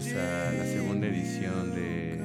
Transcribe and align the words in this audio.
Sí, 0.00 0.08
bienvenidos 0.08 0.14
a 0.14 0.52
la 0.52 0.64
segunda 0.64 1.06
edición 1.06 1.74
de 1.74 2.18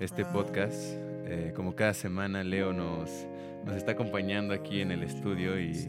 este 0.00 0.24
podcast. 0.26 0.76
Eh, 1.24 1.52
como 1.56 1.74
cada 1.74 1.94
semana, 1.94 2.44
Leo 2.44 2.74
nos, 2.74 3.08
nos 3.64 3.74
está 3.76 3.92
acompañando 3.92 4.52
aquí 4.52 4.82
en 4.82 4.90
el 4.90 5.02
estudio 5.02 5.58
y... 5.58 5.88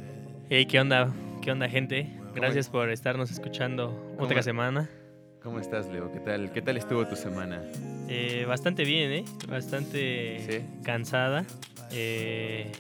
Hey, 0.50 0.66
¿qué 0.68 0.80
onda? 0.80 1.12
¿Qué 1.42 1.52
onda, 1.52 1.68
gente? 1.68 2.08
Gracias 2.34 2.70
por 2.70 2.90
estarnos 2.90 3.30
escuchando 3.30 4.16
otra 4.20 4.42
semana. 4.42 4.90
¿Cómo 5.44 5.60
estás, 5.60 5.88
Leo? 5.90 6.10
¿Qué 6.14 6.20
tal, 6.22 6.54
qué 6.54 6.62
tal 6.62 6.78
estuvo 6.78 7.06
tu 7.06 7.18
semana? 7.18 7.62
Eh, 8.08 8.46
bastante 8.48 8.86
bien, 8.86 9.12
¿eh? 9.12 9.26
Bastante 9.50 10.64
cansada. 10.84 11.46
Eh, 11.92 12.72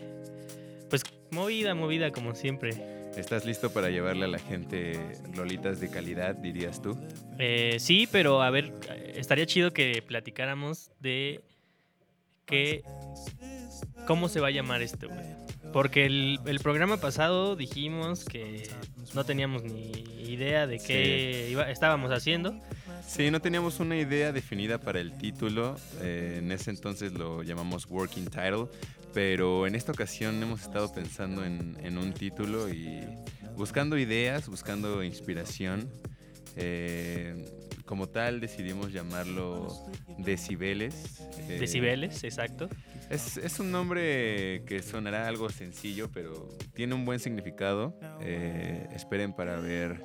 pues 0.89 1.03
movida, 1.31 1.75
movida 1.75 2.11
como 2.11 2.33
siempre. 2.33 3.01
¿Estás 3.17 3.45
listo 3.45 3.73
para 3.73 3.89
llevarle 3.89 4.23
a 4.23 4.29
la 4.29 4.39
gente 4.39 4.97
rolitas 5.33 5.81
de 5.81 5.89
calidad, 5.89 6.33
dirías 6.35 6.81
tú? 6.81 6.97
Eh, 7.43 7.77
sí, 7.79 8.07
pero 8.11 8.43
a 8.43 8.51
ver, 8.51 8.71
estaría 9.15 9.47
chido 9.47 9.73
que 9.73 10.03
platicáramos 10.05 10.91
de 10.99 11.41
qué, 12.45 12.83
cómo 14.05 14.29
se 14.29 14.39
va 14.39 14.49
a 14.49 14.51
llamar 14.51 14.83
este, 14.83 15.07
güey. 15.07 15.25
Porque 15.73 16.05
el, 16.05 16.59
programa 16.61 16.97
pasado 16.97 17.55
dijimos 17.55 18.25
que 18.25 18.69
no 19.15 19.23
teníamos 19.23 19.63
ni 19.63 19.91
idea 20.31 20.67
de 20.67 20.77
qué 20.77 21.57
estábamos 21.69 22.11
haciendo. 22.11 22.59
Sí, 23.07 23.31
no 23.31 23.39
teníamos 23.39 23.79
una 23.79 23.97
idea 23.97 24.31
definida 24.31 24.77
para 24.77 24.99
el 24.99 25.17
título. 25.17 25.77
Eh, 26.01 26.37
en 26.39 26.51
ese 26.51 26.69
entonces 26.69 27.13
lo 27.13 27.41
llamamos 27.41 27.87
Working 27.87 28.25
Title. 28.25 28.67
Pero 29.13 29.65
en 29.65 29.75
esta 29.75 29.91
ocasión 29.91 30.41
hemos 30.41 30.61
estado 30.61 30.93
pensando 30.93 31.43
en, 31.43 31.97
un 31.97 32.13
título 32.13 32.69
y 32.69 33.01
buscando 33.57 33.97
ideas, 33.97 34.47
buscando 34.47 35.03
inspiración. 35.03 35.89
Eh, 36.55 37.45
como 37.85 38.07
tal 38.07 38.39
decidimos 38.39 38.93
llamarlo 38.93 39.67
Decibeles. 40.17 41.27
Eh, 41.49 41.57
Decibeles, 41.59 42.23
exacto. 42.23 42.69
Es, 43.09 43.59
un 43.59 43.71
nombre 43.71 44.63
que 44.65 44.81
sonará 44.81 45.27
algo 45.27 45.49
sencillo, 45.49 46.09
pero 46.13 46.47
tiene 46.73 46.95
un 46.95 47.05
buen 47.05 47.19
significado. 47.19 47.99
Eh, 48.21 48.87
esperen 48.93 49.33
para 49.33 49.59
ver 49.59 50.01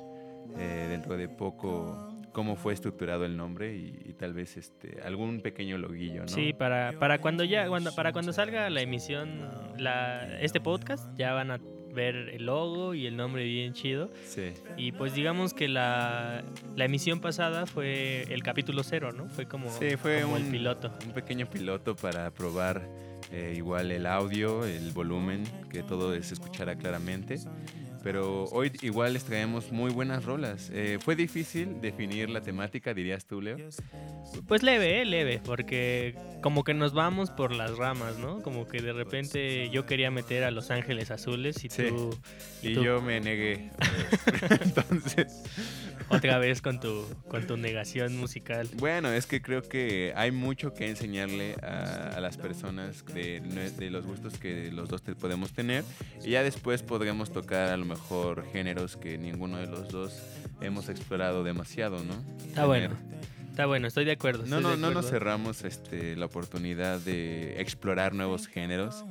dentro 0.57 1.17
de 1.17 1.29
poco 1.29 2.17
cómo 2.37 2.55
fue 2.55 2.73
estructurado 2.73 3.25
el 3.25 3.35
nombre 3.35 3.75
y, 3.75 4.13
tal 4.13 4.33
vez 4.33 4.57
este 4.57 5.01
algún 5.03 5.41
pequeño 5.41 5.79
loguillo, 5.79 6.21
¿no? 6.21 6.27
Sí, 6.27 6.53
para, 6.53 6.93
para 6.99 7.19
cuando 7.19 7.43
ya 7.43 7.67
cuando, 7.67 7.95
para 7.95 8.13
cuando 8.13 8.31
salga 8.31 8.69
la 8.69 8.81
emisión 8.81 9.49
la, 9.77 10.39
este 10.39 10.59
podcast 10.59 11.07
ya 11.15 11.33
van 11.33 11.49
a 11.49 11.59
ver 11.97 12.15
el 12.15 12.45
logo 12.45 12.93
y 12.93 13.07
el 13.07 13.17
nombre 13.17 13.43
bien 13.43 13.73
chido. 13.73 14.09
Sí. 14.25 14.53
Y 14.77 14.91
pues 14.93 15.13
digamos 15.13 15.53
que 15.53 15.67
la, 15.67 16.43
la 16.75 16.85
emisión 16.85 17.19
pasada 17.19 17.65
fue 17.65 18.23
el 18.29 18.43
capítulo 18.43 18.83
cero, 18.83 19.11
¿no? 19.11 19.27
Fue 19.29 19.47
como, 19.47 19.69
fue 19.69 20.23
un, 20.23 20.37
el 20.37 20.51
piloto. 20.51 20.93
Un 21.05 21.13
pequeño 21.13 21.49
piloto 21.49 21.95
para 21.95 22.31
probar 22.31 22.87
eh, 23.31 23.55
igual 23.57 23.91
el 23.91 24.05
audio, 24.05 24.63
el 24.65 24.91
volumen, 24.91 25.43
que 25.69 25.83
todo 25.83 26.13
se 26.21 26.33
escuchara 26.35 26.75
claramente 26.77 27.39
pero 28.03 28.45
hoy 28.45 28.71
igual 28.81 29.13
les 29.13 29.23
traemos 29.23 29.71
muy 29.71 29.91
buenas 29.91 30.25
rolas. 30.25 30.69
Eh, 30.73 30.99
¿Fue 31.01 31.15
difícil 31.15 31.81
definir 31.81 32.29
la 32.29 32.41
temática, 32.41 32.93
dirías 32.93 33.25
tú, 33.25 33.41
Leo? 33.41 33.57
Pues 34.47 34.63
leve, 34.63 35.01
eh, 35.01 35.05
leve, 35.05 35.41
porque 35.43 36.15
como 36.41 36.63
que 36.63 36.73
nos 36.73 36.93
vamos 36.93 37.31
por 37.31 37.51
las 37.51 37.77
ramas, 37.77 38.17
¿no? 38.17 38.41
Como 38.41 38.67
que 38.67 38.81
de 38.81 38.93
repente 38.93 39.69
yo 39.69 39.85
quería 39.85 40.11
meter 40.11 40.43
a 40.43 40.51
Los 40.51 40.71
Ángeles 40.71 41.11
Azules 41.11 41.63
y 41.63 41.69
tú... 41.69 42.17
Y, 42.61 42.73
yo 42.73 43.01
me 43.01 43.19
negué. 43.19 43.71
Entonces... 44.61 45.43
Otra 46.09 46.37
vez 46.37 46.61
con 46.61 46.79
tu, 46.79 47.05
con 47.27 47.45
tu 47.47 47.57
negación 47.57 48.17
musical. 48.17 48.69
Bueno, 48.75 49.11
es 49.11 49.25
que 49.25 49.41
creo 49.41 49.61
que 49.61 50.13
hay 50.15 50.31
mucho 50.31 50.73
que 50.73 50.87
enseñarle 50.87 51.55
a, 51.55 52.19
las 52.21 52.37
personas 52.37 53.03
de, 53.05 53.41
de, 53.41 53.89
los 53.89 54.05
gustos 54.05 54.37
que 54.37 54.71
los 54.71 54.87
dos 54.87 55.01
podemos 55.19 55.51
tener. 55.51 55.83
Y 56.23 56.31
ya 56.31 56.43
después 56.43 56.81
podremos 56.81 57.31
tocar 57.31 57.69
a 57.69 57.77
lo 57.77 57.85
mejor 57.85 57.96
géneros 58.51 58.97
que 58.97 59.17
ninguno 59.17 59.57
de 59.57 59.67
los 59.67 59.89
dos 59.89 60.21
hemos 60.61 60.89
explorado 60.89 61.43
demasiado, 61.43 62.03
¿no? 62.03 62.13
Está 62.45 62.65
bueno. 62.65 62.95
Está 63.49 63.65
bueno, 63.65 63.87
estoy 63.87 64.05
de 64.05 64.11
acuerdo. 64.11 64.45
no, 64.45 64.61
no, 64.61 64.77
no 64.77 64.91
nos 64.91 65.09
cerramos 65.09 65.63
este, 65.63 66.15
la 66.15 66.27
oportunidad 66.27 66.99
de 66.99 67.59
explorar 67.59 68.13
nuevos 68.13 68.47
géneros 68.47 69.03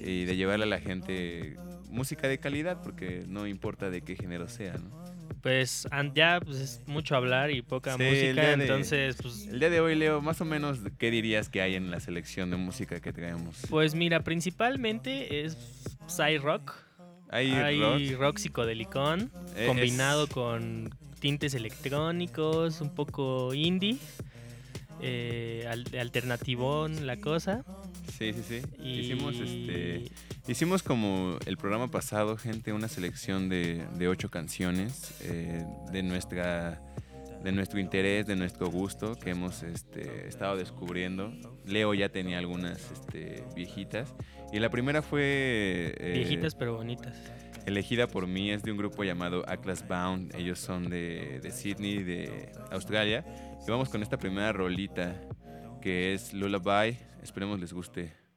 y 0.00 0.24
de 0.24 0.36
llevarle 0.36 0.64
a 0.64 0.68
la 0.68 0.78
gente 0.78 1.56
música 1.90 2.28
de 2.28 2.38
calidad, 2.38 2.80
porque 2.82 3.24
no 3.26 3.46
importa 3.46 3.90
de 3.90 4.02
qué 4.02 4.14
género 4.14 4.48
sea, 4.48 4.74
¿no? 4.74 5.08
Pues 5.42 5.86
ya 6.14 6.40
pues, 6.44 6.58
es 6.58 6.82
mucho 6.86 7.16
hablar 7.16 7.50
y 7.50 7.62
poca 7.62 7.96
música, 7.96 8.52
entonces 8.52 9.16
pues... 9.20 9.46
El 9.46 9.60
día 9.60 9.70
de 9.70 9.80
hoy, 9.80 9.94
Leo, 9.94 10.20
más 10.20 10.40
o 10.40 10.44
menos, 10.44 10.80
¿qué 10.98 11.10
dirías 11.10 11.48
que 11.48 11.62
hay 11.62 11.74
en 11.74 11.90
la 11.90 12.00
selección 12.00 12.50
de 12.50 12.56
música 12.56 13.00
que 13.00 13.12
traemos? 13.12 13.62
Pues 13.70 13.94
mira, 13.94 14.20
principalmente 14.24 15.44
es 15.44 15.56
Psy 16.06 16.38
Rock. 16.38 16.87
Hay, 17.30 18.14
rock. 18.14 18.38
psicodelicón, 18.38 19.30
eh, 19.56 19.66
combinado 19.66 20.26
con 20.28 20.90
tintes 21.20 21.54
electrónicos, 21.54 22.80
un 22.80 22.90
poco 22.90 23.52
indie, 23.54 23.98
eh, 25.00 25.68
alternativón 25.98 27.06
la 27.06 27.16
cosa. 27.18 27.64
Sí, 28.18 28.32
sí, 28.32 28.42
sí. 28.48 28.62
Hicimos 28.82 29.36
este 29.36 30.10
Hicimos 30.48 30.82
como 30.82 31.36
el 31.44 31.58
programa 31.58 31.88
pasado, 31.88 32.38
gente, 32.38 32.72
una 32.72 32.88
selección 32.88 33.50
de, 33.50 34.08
ocho 34.08 34.30
canciones 34.30 35.12
eh, 35.20 35.62
de 35.92 36.02
nuestra 36.02 36.80
de 37.42 37.52
nuestro 37.52 37.78
interés, 37.78 38.26
de 38.26 38.36
nuestro 38.36 38.70
gusto 38.70 39.14
que 39.14 39.30
hemos 39.30 39.62
este, 39.62 40.26
estado 40.28 40.56
descubriendo. 40.56 41.32
Leo 41.64 41.94
ya 41.94 42.08
tenía 42.08 42.38
algunas 42.38 42.90
este, 42.90 43.44
viejitas 43.54 44.14
y 44.52 44.58
la 44.58 44.70
primera 44.70 45.02
fue... 45.02 45.94
Eh, 45.98 46.12
viejitas 46.14 46.54
pero 46.54 46.76
bonitas. 46.76 47.16
Elegida 47.66 48.06
por 48.06 48.26
mí, 48.26 48.50
es 48.50 48.62
de 48.62 48.72
un 48.72 48.78
grupo 48.78 49.04
llamado 49.04 49.44
Atlas 49.46 49.86
Bound. 49.86 50.34
Ellos 50.34 50.58
son 50.58 50.88
de, 50.88 51.40
de 51.42 51.50
Sydney, 51.50 52.02
de 52.02 52.52
Australia. 52.70 53.24
Y 53.66 53.70
vamos 53.70 53.90
con 53.90 54.02
esta 54.02 54.16
primera 54.16 54.52
rolita 54.52 55.14
que 55.82 56.14
es 56.14 56.32
Lullaby. 56.32 56.96
Esperemos 57.22 57.60
les 57.60 57.72
guste. 57.72 58.27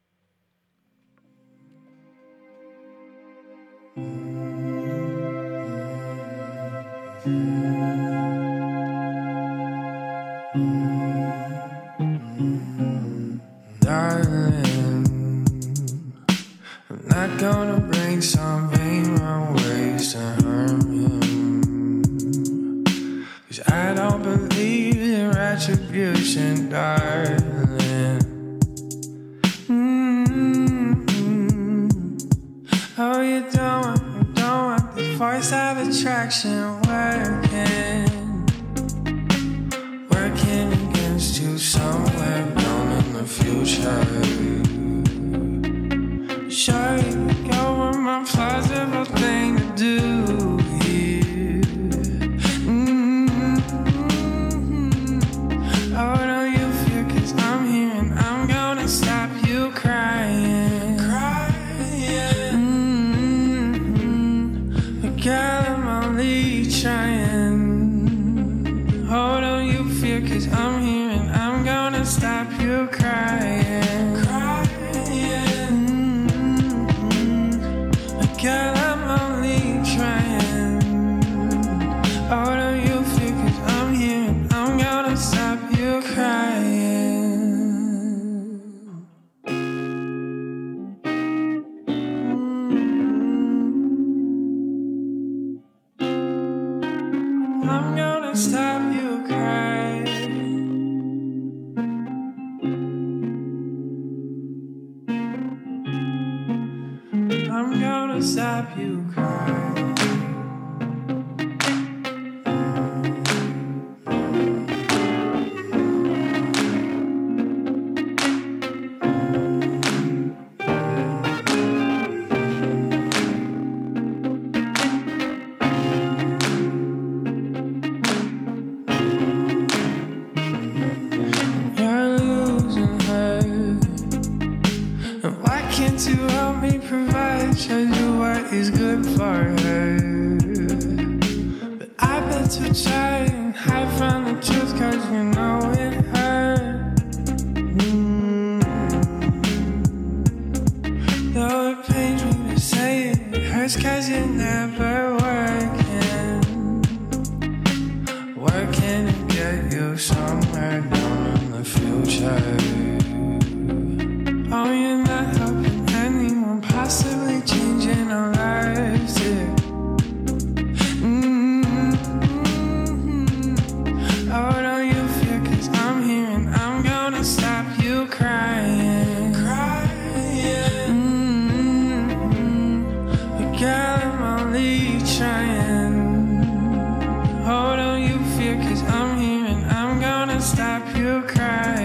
Stop 190.42 190.98
you 190.98 191.22
crying. 191.28 191.81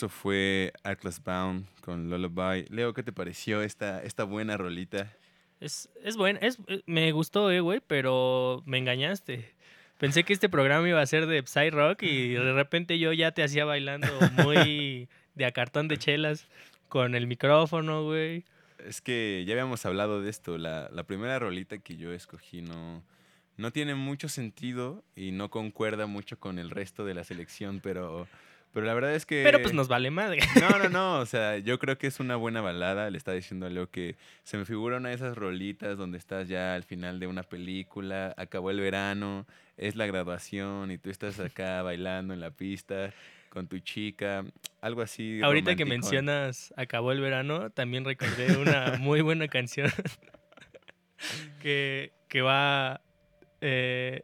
Eso 0.00 0.08
fue 0.08 0.72
Atlas 0.82 1.22
Bound 1.22 1.66
con 1.82 2.08
Lullaby. 2.08 2.64
Leo, 2.70 2.94
¿qué 2.94 3.02
te 3.02 3.12
pareció 3.12 3.60
esta, 3.60 4.02
esta 4.02 4.24
buena 4.24 4.56
rolita? 4.56 5.14
Es, 5.60 5.90
es 6.02 6.16
bueno, 6.16 6.38
es, 6.40 6.58
eh, 6.68 6.80
me 6.86 7.12
gustó, 7.12 7.50
eh, 7.50 7.60
güey, 7.60 7.82
pero 7.86 8.62
me 8.64 8.78
engañaste. 8.78 9.52
Pensé 9.98 10.24
que 10.24 10.32
este 10.32 10.48
programa 10.48 10.88
iba 10.88 11.02
a 11.02 11.04
ser 11.04 11.26
de 11.26 11.42
Psy 11.42 11.68
Rock 11.68 12.04
y 12.04 12.28
de 12.28 12.54
repente 12.54 12.98
yo 12.98 13.12
ya 13.12 13.32
te 13.32 13.42
hacía 13.42 13.66
bailando 13.66 14.08
muy 14.42 15.10
de 15.34 15.44
a 15.44 15.50
cartón 15.50 15.86
de 15.86 15.98
chelas 15.98 16.48
con 16.88 17.14
el 17.14 17.26
micrófono, 17.26 18.02
güey. 18.04 18.46
Es 18.78 19.02
que 19.02 19.44
ya 19.46 19.52
habíamos 19.52 19.84
hablado 19.84 20.22
de 20.22 20.30
esto. 20.30 20.56
La, 20.56 20.88
la 20.90 21.04
primera 21.04 21.38
rolita 21.38 21.76
que 21.76 21.98
yo 21.98 22.10
escogí 22.14 22.62
no, 22.62 23.04
no 23.58 23.70
tiene 23.70 23.94
mucho 23.94 24.30
sentido 24.30 25.04
y 25.14 25.32
no 25.32 25.50
concuerda 25.50 26.06
mucho 26.06 26.40
con 26.40 26.58
el 26.58 26.70
resto 26.70 27.04
de 27.04 27.12
la 27.12 27.22
selección, 27.22 27.80
pero, 27.82 28.26
pero 28.72 28.86
la 28.86 28.94
verdad 28.94 29.14
es 29.14 29.26
que... 29.26 29.42
Pero 29.42 29.60
pues 29.60 29.74
nos 29.74 29.88
vale 29.88 30.10
madre. 30.10 30.40
No, 30.60 30.78
no, 30.78 30.88
no, 30.88 31.18
o 31.18 31.26
sea, 31.26 31.58
yo 31.58 31.78
creo 31.78 31.98
que 31.98 32.06
es 32.06 32.20
una 32.20 32.36
buena 32.36 32.60
balada. 32.60 33.10
Le 33.10 33.18
está 33.18 33.32
diciendo 33.32 33.66
a 33.66 33.70
Leo 33.70 33.90
que 33.90 34.16
se 34.44 34.58
me 34.58 34.64
figura 34.64 34.98
una 34.98 35.08
de 35.08 35.16
esas 35.16 35.36
rolitas 35.36 35.98
donde 35.98 36.18
estás 36.18 36.48
ya 36.48 36.74
al 36.74 36.84
final 36.84 37.18
de 37.18 37.26
una 37.26 37.42
película, 37.42 38.34
acabó 38.36 38.70
el 38.70 38.80
verano, 38.80 39.46
es 39.76 39.96
la 39.96 40.06
graduación 40.06 40.90
y 40.90 40.98
tú 40.98 41.10
estás 41.10 41.40
acá 41.40 41.82
bailando 41.82 42.32
en 42.34 42.40
la 42.40 42.50
pista 42.50 43.12
con 43.48 43.66
tu 43.66 43.80
chica, 43.80 44.44
algo 44.80 45.02
así. 45.02 45.40
Ahorita 45.42 45.74
que 45.74 45.84
mencionas 45.84 46.72
Acabó 46.76 47.12
el 47.12 47.20
verano, 47.20 47.70
también 47.70 48.04
recordé 48.04 48.56
una 48.56 48.96
muy 48.98 49.20
buena 49.20 49.48
canción 49.48 49.90
que, 51.60 52.12
que 52.28 52.42
va 52.42 53.00
eh, 53.60 54.22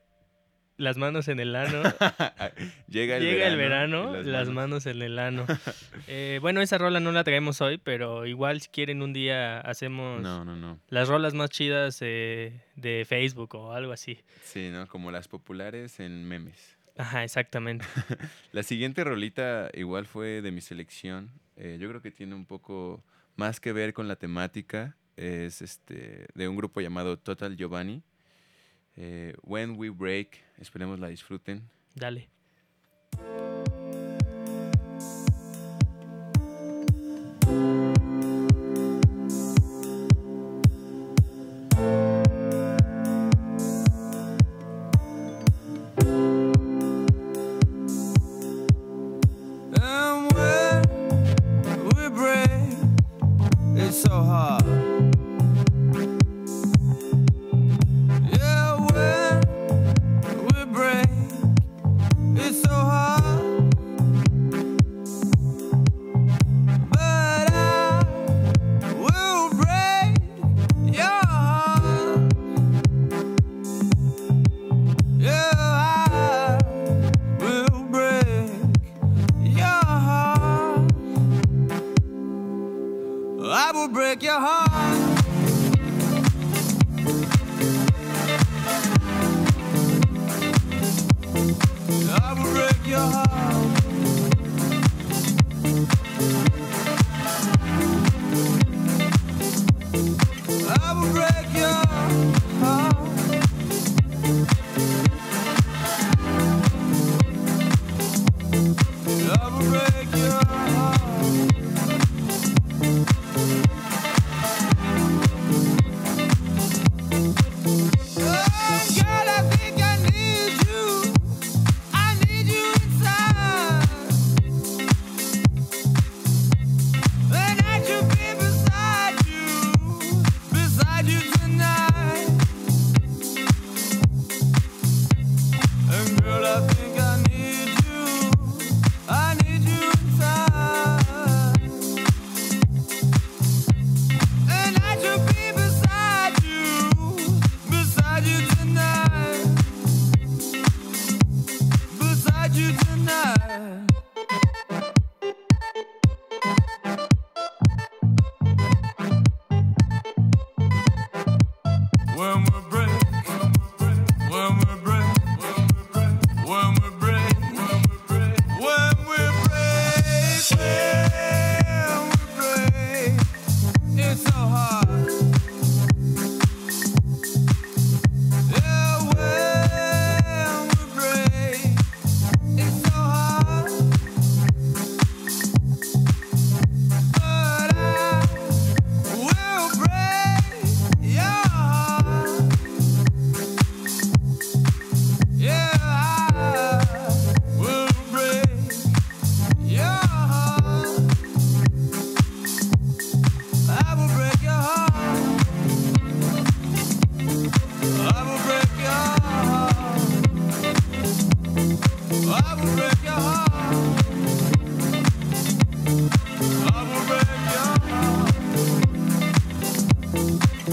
Las 0.78 0.98
manos 0.98 1.28
en 1.28 1.40
el 1.40 1.56
ano. 1.56 1.82
Llega 2.88 3.16
el 3.16 3.22
Llega 3.22 3.46
el 3.48 3.56
verano. 3.56 4.10
verano, 4.12 4.20
y 4.28 4.30
las, 4.30 4.48
manos. 4.50 4.86
en 4.86 5.00
el 5.02 5.18
ano. 5.18 5.46
Eh, 6.08 6.38
bueno, 6.42 6.60
esa 6.60 6.78
rola 6.78 7.00
no 7.00 7.10
la 7.12 7.24
traemos 7.24 7.60
hoy, 7.60 7.78
pero 7.78 8.26
igual 8.26 8.60
si 8.60 8.68
quieren 8.68 9.02
un 9.02 9.12
día 9.12 9.58
hacemos 9.60 10.20
No, 10.22 10.44
no, 10.44 10.54
no. 10.54 10.78
las 10.88 11.08
rolas 11.08 11.34
más 11.34 11.50
chidas 11.50 11.98
eh, 12.02 12.60
de 12.76 13.04
Facebook 13.08 13.54
o 13.56 13.72
algo 13.72 13.92
así. 13.92 14.18
Sí, 14.44 14.68
¿no? 14.70 14.86
Como 14.86 15.10
las 15.10 15.26
populares 15.28 15.98
en 15.98 16.24
memes. 16.28 16.76
Ajá, 16.96 17.24
exactamente. 17.24 17.84
La 18.52 18.62
siguiente 18.62 19.02
rolita 19.02 19.68
igual 19.74 20.06
fue 20.06 20.42
de 20.42 20.50
mi 20.52 20.60
selección. 20.60 21.30
Eh, 21.56 21.78
yo 21.80 21.88
creo 21.88 22.02
que 22.02 22.10
tiene 22.10 22.34
un 22.34 22.44
poco 22.46 23.02
más 23.34 23.58
que 23.60 23.72
ver 23.72 23.92
con 23.94 24.06
la 24.08 24.16
temática. 24.16 24.96
Es 25.16 25.62
este 25.62 26.26
de 26.34 26.48
un 26.48 26.56
grupo 26.56 26.80
llamado 26.80 27.18
Total 27.18 27.56
Giovanni. 27.56 28.02
Eh, 28.96 29.34
When 29.42 29.76
We 29.76 29.90
Break. 29.90 30.42
Esperemos 30.58 30.98
la 30.98 31.08
disfruten. 31.08 31.62
Dale. 31.94 32.28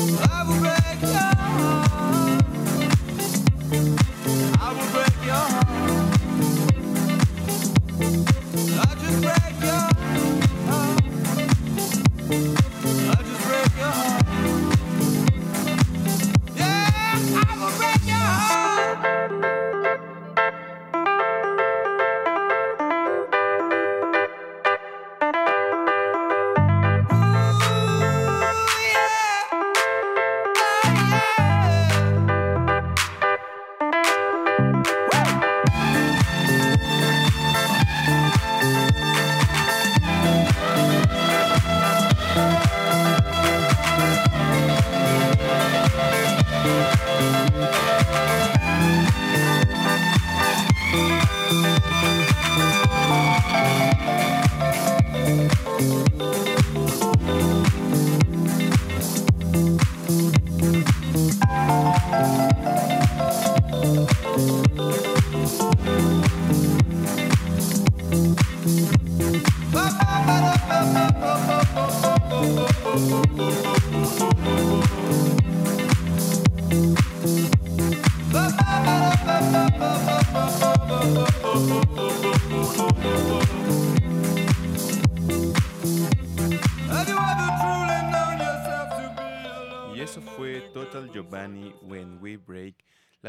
I 0.06 0.44
will 0.44 0.60
break 0.60 1.02
your 1.02 1.73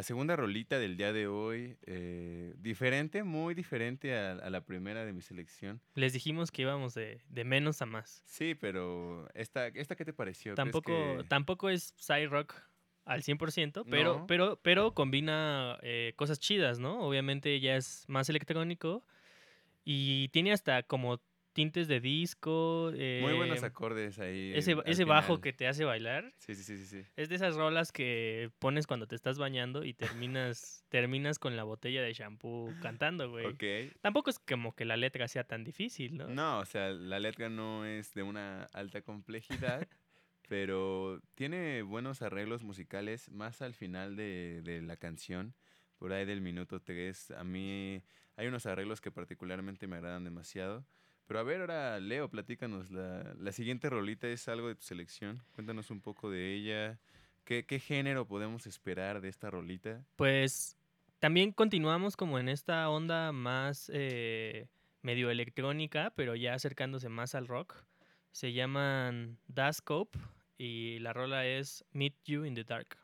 segunda 0.05 0.37
rolita 0.37 0.79
del 0.79 0.97
día 0.97 1.13
de 1.13 1.27
hoy, 1.27 1.77
eh, 1.87 2.55
diferente, 2.59 3.25
muy 3.25 3.55
diferente 3.55 4.17
a, 4.17 4.33
a 4.33 4.51
la 4.51 4.65
primera 4.65 5.05
de 5.05 5.13
mi 5.13 5.21
selección. 5.23 5.81
Les 5.95 6.13
dijimos 6.13 6.53
que 6.53 6.63
íbamos 6.63 6.95
de, 6.95 7.21
de 7.29 7.43
menos 7.45 7.83
a 7.83 7.87
más. 7.87 8.23
Sí, 8.25 8.55
pero 8.55 9.29
esta, 9.35 9.67
esta 9.69 9.97
¿qué 9.97 10.05
te 10.05 10.13
pareció? 10.13 10.55
¿Crees 10.55 10.57
Tampoco, 10.73 11.17
que- 11.19 11.25
tampoco 11.29 11.71
es 11.71 11.95
sci 11.99 12.27
rock 12.27 12.55
al 13.05 13.23
100%, 13.23 13.85
pero, 13.91 14.19
No. 14.21 14.27
pero, 14.27 14.61
pero 14.63 14.95
combina 14.95 15.79
eh, 15.83 16.13
cosas 16.17 16.39
chidas, 16.39 16.79
¿no? 16.79 17.01
Obviamente 17.07 17.59
ya 17.61 17.77
es 17.77 18.05
más 18.09 18.29
electrónico 18.29 19.05
y 19.85 20.29
tiene 20.29 20.53
hasta 20.53 20.83
como 20.85 21.21
tintes 21.55 21.89
de 21.89 22.01
disco. 22.01 22.91
Muy 22.93 23.33
buenos 23.33 23.63
eh, 23.63 23.67
acordes 23.67 24.19
ahí. 24.19 24.53
Ese, 24.55 25.05
bajo 25.05 25.41
que 25.41 25.55
te 25.55 25.67
hace 25.67 25.85
bailar. 25.85 26.35
Sí, 26.37 26.55
sí, 26.55 26.63
sí, 26.63 26.77
sí. 26.77 26.85
sí. 26.85 27.09
Es 27.17 27.31
de 27.31 27.37
esas 27.37 27.57
rolas 27.57 27.93
que 27.93 28.51
pones 28.59 28.87
cuando 28.87 29.07
te 29.07 29.15
estás 29.15 29.39
bañando 29.39 29.85
y 29.85 29.95
terminas, 29.95 30.85
terminas 30.91 31.39
con 31.39 31.57
la 31.57 31.65
botella 31.65 32.03
de 32.03 32.13
shampoo 32.13 32.75
cantando, 32.83 33.31
güey. 33.31 33.47
Ok. 33.47 33.95
Tampoco 34.03 34.29
es 34.29 34.39
como 34.39 34.75
que 34.75 34.85
la 34.85 34.97
letra 34.97 35.29
sea 35.29 35.45
tan 35.45 35.65
difícil, 35.65 36.19
¿no? 36.19 36.29
No, 36.29 36.59
o 36.59 36.67
sea, 36.67 36.91
la 36.91 37.19
letra 37.21 37.49
no 37.49 37.87
es 37.87 38.13
de 38.13 38.25
una 38.25 38.65
alta 38.73 39.01
complejidad, 39.03 39.87
pero 40.49 41.23
tiene 41.37 41.83
buenos 41.83 42.21
arreglos 42.21 42.65
musicales 42.65 43.31
más 43.31 43.63
al 43.63 43.75
final 43.75 44.17
de, 44.17 44.61
de 44.63 44.83
la 44.83 44.97
canción, 44.97 45.55
por 45.99 46.13
ahí 46.13 46.27
del 46.27 46.41
minuto 46.41 46.83
3. 46.83 47.31
A 47.31 47.45
mí 47.45 48.03
hay 48.37 48.49
unos 48.49 48.67
arreglos 48.67 49.01
que 49.01 49.13
particularmente 49.13 49.87
me 49.87 49.97
agradan 49.97 50.25
demasiado. 50.25 50.85
Pero 51.27 51.41
a 51.41 51.43
ver, 51.43 51.61
ahora 51.61 51.99
Leo, 52.01 52.29
platícanos. 52.29 52.91
La, 52.91 53.35
la 53.39 53.53
siguiente 53.53 53.89
rolita 53.89 54.29
es 54.29 54.49
algo 54.49 54.69
de 54.69 54.75
tu 54.75 54.83
selección. 54.83 55.43
Cuéntanos 55.53 55.91
un 55.91 56.01
poco 56.01 56.31
de 56.31 56.55
ella. 56.55 56.99
¿Qué, 57.45 57.65
qué 57.65 57.79
género 57.79 58.27
podemos 58.27 58.67
esperar 58.67 59.21
de 59.21 59.29
esta 59.29 59.51
rolita? 59.51 60.03
Pues 60.17 60.77
también 61.19 61.53
continuamos 61.53 62.17
como 62.17 62.39
en 62.39 62.49
esta 62.49 62.89
onda 62.91 63.33
más 63.33 63.91
eh, 63.93 64.69
medio 65.03 65.31
electrónica, 65.31 66.13
pero 66.17 66.35
ya 66.35 66.55
acercándose 66.55 67.09
más 67.09 67.35
al 67.35 67.47
rock. 67.47 67.85
Se 68.31 68.53
llaman 68.53 69.39
Das 69.47 69.77
Scope 69.77 70.19
y 70.59 70.99
la 70.99 71.13
rola 71.13 71.47
es 71.47 71.85
Meet 71.93 72.15
You 72.25 72.45
in 72.45 72.55
the 72.55 72.65
Dark. 72.65 72.99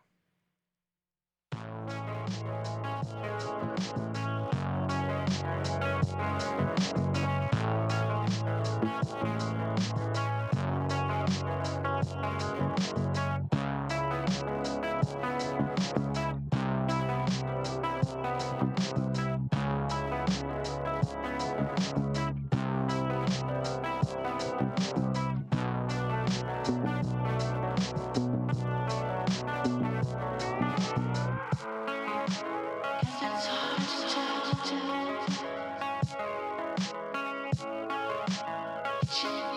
change. 39.23 39.50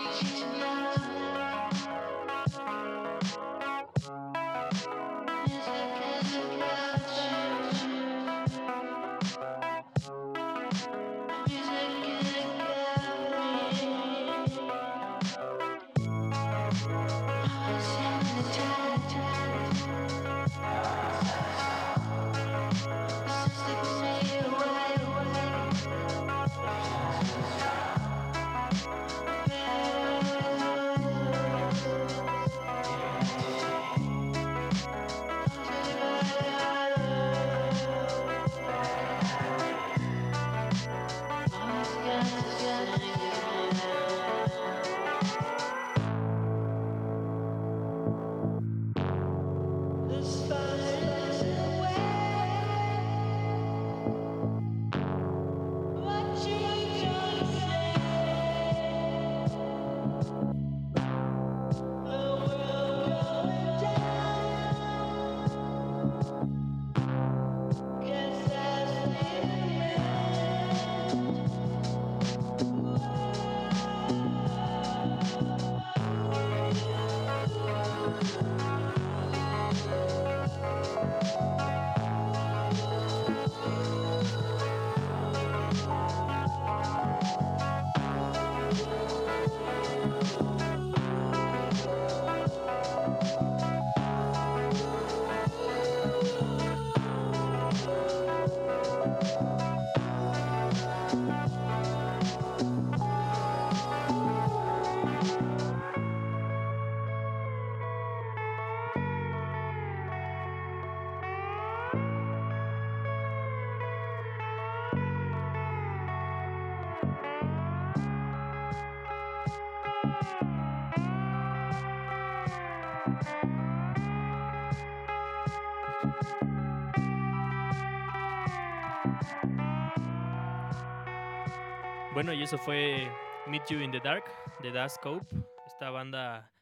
Bueno, 132.14 132.32
y 132.32 132.42
eso 132.42 132.58
fue 132.58 133.10
Meet 133.46 133.62
You 133.70 133.80
in 133.80 133.90
the 133.90 134.00
Dark 134.00 134.24
de 134.62 134.70
Das 134.70 134.94
Scope, 134.94 135.26
esta 135.66 135.90
banda 135.90 136.52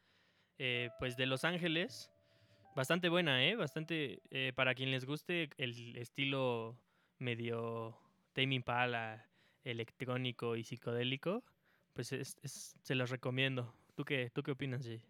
eh, 0.58 0.90
pues 0.98 1.16
de 1.16 1.26
Los 1.26 1.44
Ángeles. 1.44 2.10
Bastante 2.74 3.08
buena, 3.10 3.44
¿eh? 3.44 3.54
Bastante, 3.54 4.22
eh, 4.30 4.52
para 4.54 4.74
quien 4.74 4.90
les 4.90 5.04
guste 5.04 5.50
el 5.58 5.96
estilo 5.96 6.78
medio 7.18 7.98
Tame 8.32 8.54
Impala, 8.54 9.28
electrónico 9.64 10.56
y 10.56 10.64
psicodélico, 10.64 11.44
pues 11.92 12.12
es- 12.12 12.36
es- 12.42 12.74
se 12.82 12.94
los 12.94 13.10
recomiendo. 13.10 13.74
¿Tú 13.94 14.04
qué, 14.04 14.30
¿Tú 14.30 14.42
qué 14.42 14.52
opinas, 14.52 14.84
Jay? 14.86 15.02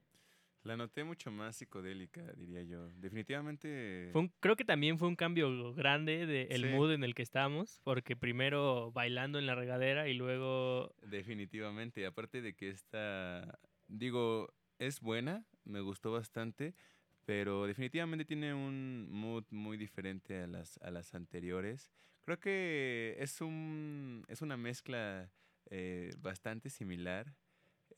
La 0.64 0.76
noté 0.76 1.02
mucho 1.02 1.30
más 1.32 1.56
psicodélica, 1.56 2.22
diría 2.34 2.62
yo. 2.62 2.88
Definitivamente. 2.92 4.10
Fue 4.12 4.20
un- 4.22 4.32
creo 4.40 4.54
que 4.54 4.64
también 4.64 4.96
fue 4.98 5.08
un 5.08 5.16
cambio 5.16 5.74
grande 5.74 6.24
del 6.26 6.62
Sí. 6.62 6.68
mood 6.68 6.92
en 6.92 7.02
el 7.02 7.14
que 7.16 7.22
estamos, 7.22 7.80
porque 7.82 8.14
primero 8.14 8.92
bailando 8.92 9.38
en 9.40 9.46
la 9.46 9.56
regadera 9.56 10.08
y 10.08 10.14
luego... 10.14 10.94
Definitivamente. 11.02 12.06
Aparte 12.06 12.42
de 12.42 12.54
que 12.54 12.68
esta. 12.70 13.58
Digo, 13.88 14.54
es 14.78 15.00
buena, 15.00 15.44
me 15.64 15.80
gustó 15.80 16.12
bastante. 16.12 16.74
Pero 17.24 17.66
definitivamente 17.66 18.24
tiene 18.24 18.52
un 18.52 19.08
mood 19.10 19.44
muy 19.50 19.76
diferente 19.76 20.42
a 20.42 20.46
las, 20.48 20.78
a 20.78 20.90
las 20.90 21.14
anteriores. 21.14 21.90
Creo 22.24 22.38
que 22.40 23.16
es 23.18 23.40
un. 23.40 24.24
es 24.28 24.42
una 24.42 24.56
mezcla 24.56 25.30
eh, 25.70 26.10
bastante 26.18 26.68
similar. 26.70 27.34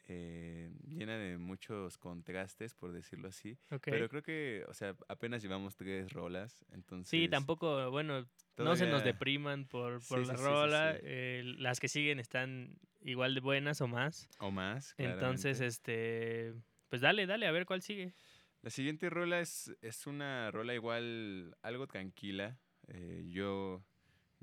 Eh, 0.06 0.70
llena 0.86 1.16
de 1.16 1.38
muchos 1.38 1.96
contrastes, 1.98 2.74
por 2.74 2.92
decirlo 2.92 3.28
así. 3.28 3.56
Pero 3.82 4.08
creo 4.08 4.22
que, 4.22 4.64
o 4.68 4.74
sea, 4.74 4.94
apenas 5.08 5.42
llevamos 5.42 5.76
tres 5.76 6.12
rolas, 6.12 6.64
entonces... 6.72 7.08
Sí, 7.08 7.28
tampoco, 7.28 7.90
bueno, 7.90 8.26
no 8.58 8.76
se 8.76 8.86
nos 8.86 9.02
depriman 9.04 9.66
por, 9.66 10.00
por 10.06 10.20
Sí, 10.24 10.26
la 10.30 10.36
sí, 10.36 10.42
rola. 10.42 10.92
sí. 10.94 11.00
eh, 11.02 11.42
las 11.58 11.80
que 11.80 11.88
siguen 11.88 12.18
están 12.20 12.78
igual 13.00 13.34
de 13.34 13.40
buenas 13.40 13.80
o 13.80 13.88
más. 13.88 14.28
O 14.38 14.50
más, 14.50 14.94
Entonces, 14.98 15.58
claramente. 15.58 15.66
este, 15.66 16.54
pues 16.88 17.00
dale, 17.02 17.26
dale, 17.26 17.46
a 17.46 17.52
ver 17.52 17.64
cuál 17.66 17.82
sigue. 17.82 18.14
La 18.62 18.70
siguiente 18.70 19.10
rola 19.10 19.40
es, 19.40 19.74
es 19.82 20.06
una 20.06 20.50
rola 20.50 20.74
igual 20.74 21.56
algo 21.62 21.86
tranquila. 21.86 22.58
eh, 22.88 23.24
yo, 23.30 23.82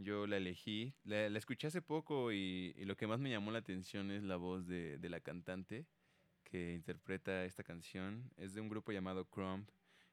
yo 0.04 0.28
la 0.28 0.38
elegí. 0.38 0.94
La, 1.04 1.30
la 1.30 1.38
escuché 1.38 1.68
hace 1.68 1.82
poco 1.82 2.32
y, 2.32 2.74
lo 2.86 2.96
que 2.96 3.08
más 3.08 3.20
me 3.20 3.30
llamó 3.30 3.52
la 3.52 3.60
atención 3.60 4.12
es 4.12 4.24
la 4.24 4.36
voz 4.36 4.68
de, 4.68 4.98
de 4.98 5.10
la 5.10 5.20
cantante 5.20 5.86
que 6.44 6.74
interpreta 6.74 7.46
esta 7.46 7.64
canción. 7.64 8.30
Es 8.38 8.54
de 8.54 8.62
un 8.62 8.70
grupo 8.70 8.92
llamado 8.92 9.26
Crumb 9.26 9.66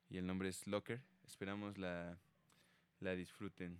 y 0.09 0.19
el 0.19 0.27
nombre 0.27 0.49
es 0.49 0.67
Locker. 0.67 1.03
Esperamos 1.25 1.79
la, 1.79 2.19
la 3.01 3.15
disfruten. 3.15 3.79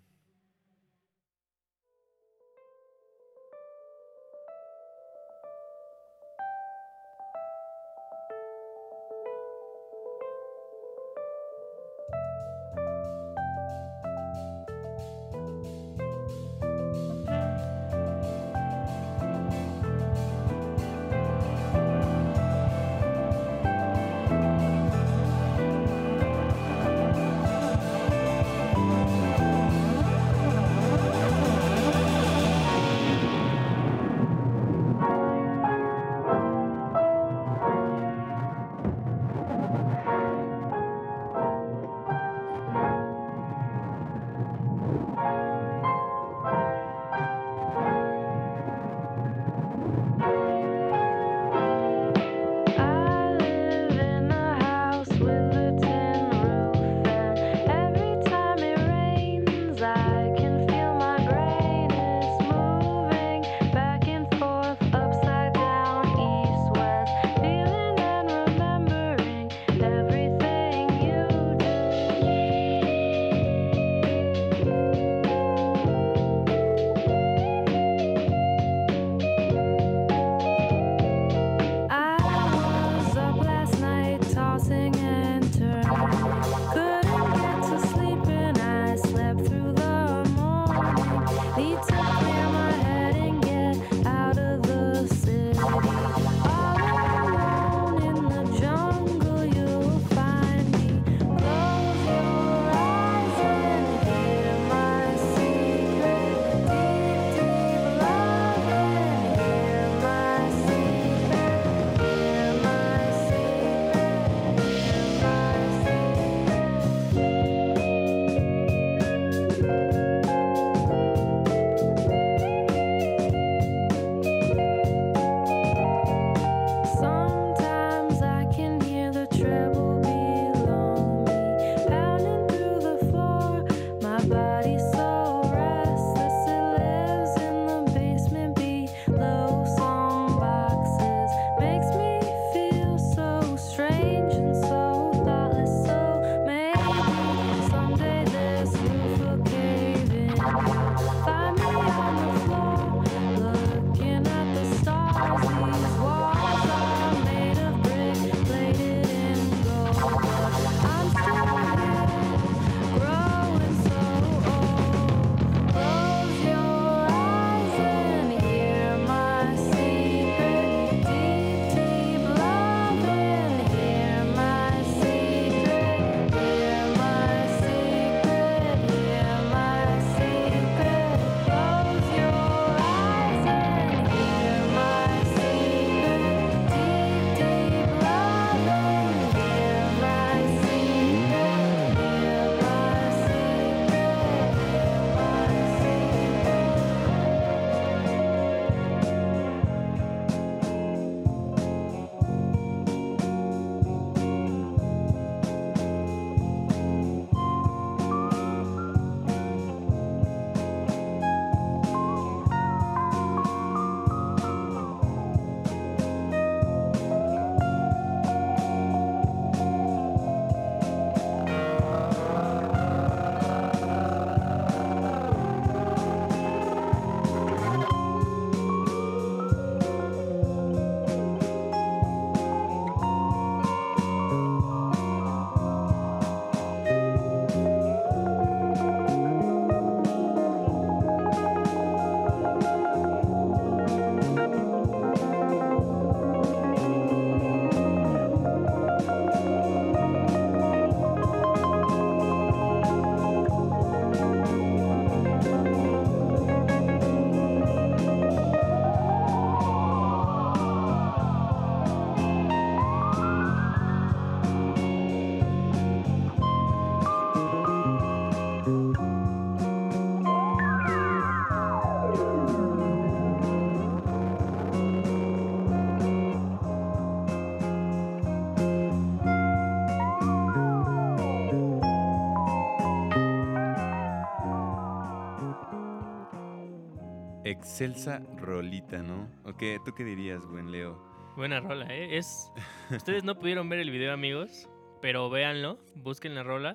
Excelsa 287.79 288.21
rolita, 288.39 289.05
¿no? 289.05 289.31
¿O 289.45 289.57
qué? 289.57 289.79
¿Tú 289.85 289.95
qué 289.95 290.03
dirías, 290.03 290.45
buen 290.45 290.73
Leo? 290.73 291.01
Buena 291.37 291.61
rola, 291.61 291.87
¿eh? 291.95 292.17
Es... 292.19 292.51
Ustedes 292.91 293.23
no 293.23 293.39
pudieron 293.39 293.69
ver 293.69 293.79
el 293.79 293.93
video, 293.93 294.13
amigos, 294.13 294.69
pero 295.01 295.31
véanlo, 295.31 295.79
busquen 295.95 296.35
la 296.35 296.43
rola. 296.43 296.75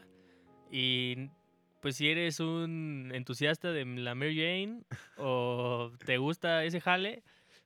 Y 0.72 1.30
pues 1.82 1.98
si 1.98 2.08
eres 2.10 2.40
un 2.40 3.12
entusiasta 3.14 3.74
de 3.74 3.84
la 3.84 4.16
Mary 4.16 4.38
Jane 4.38 4.84
o 5.18 5.92
te 6.06 6.20
gusta 6.20 6.64
ese 6.64 6.80
jale, 6.80 7.22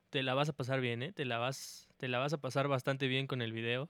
te 0.10 0.24
la 0.24 0.34
vas 0.34 0.50
a 0.50 0.54
pasar 0.54 0.82
bien, 0.82 1.04
¿eh? 1.04 1.12
Te 1.14 1.24
la 1.24 1.38
vas, 1.38 1.88
te 1.98 2.08
la 2.08 2.18
vas 2.18 2.34
a 2.34 2.40
pasar 2.40 2.68
bastante 2.68 3.06
bien 3.06 3.28
con 3.28 3.44
el 3.44 3.52
video. 3.52 3.88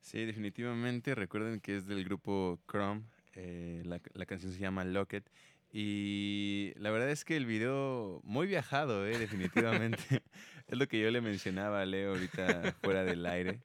Sí, 0.00 0.24
definitivamente. 0.24 1.14
Recuerden 1.14 1.60
que 1.60 1.76
es 1.76 1.86
del 1.86 2.02
grupo 2.02 2.58
Chrome. 2.68 3.04
eh, 3.34 3.82
la, 3.84 4.00
la 4.14 4.26
canción 4.26 4.50
se 4.50 4.58
llama 4.58 4.84
Locket. 4.84 5.30
Y 5.76 6.72
la 6.76 6.92
verdad 6.92 7.10
es 7.10 7.24
que 7.24 7.36
el 7.36 7.46
video 7.46 8.20
muy 8.22 8.46
viajado, 8.46 9.04
¿eh? 9.08 9.18
definitivamente. 9.18 9.98
es 10.68 10.78
lo 10.78 10.86
que 10.86 11.00
yo 11.00 11.10
le 11.10 11.20
mencionaba 11.20 11.82
a 11.82 11.84
Leo 11.84 12.12
ahorita 12.12 12.76
fuera 12.80 13.02
del 13.02 13.26
aire. 13.26 13.58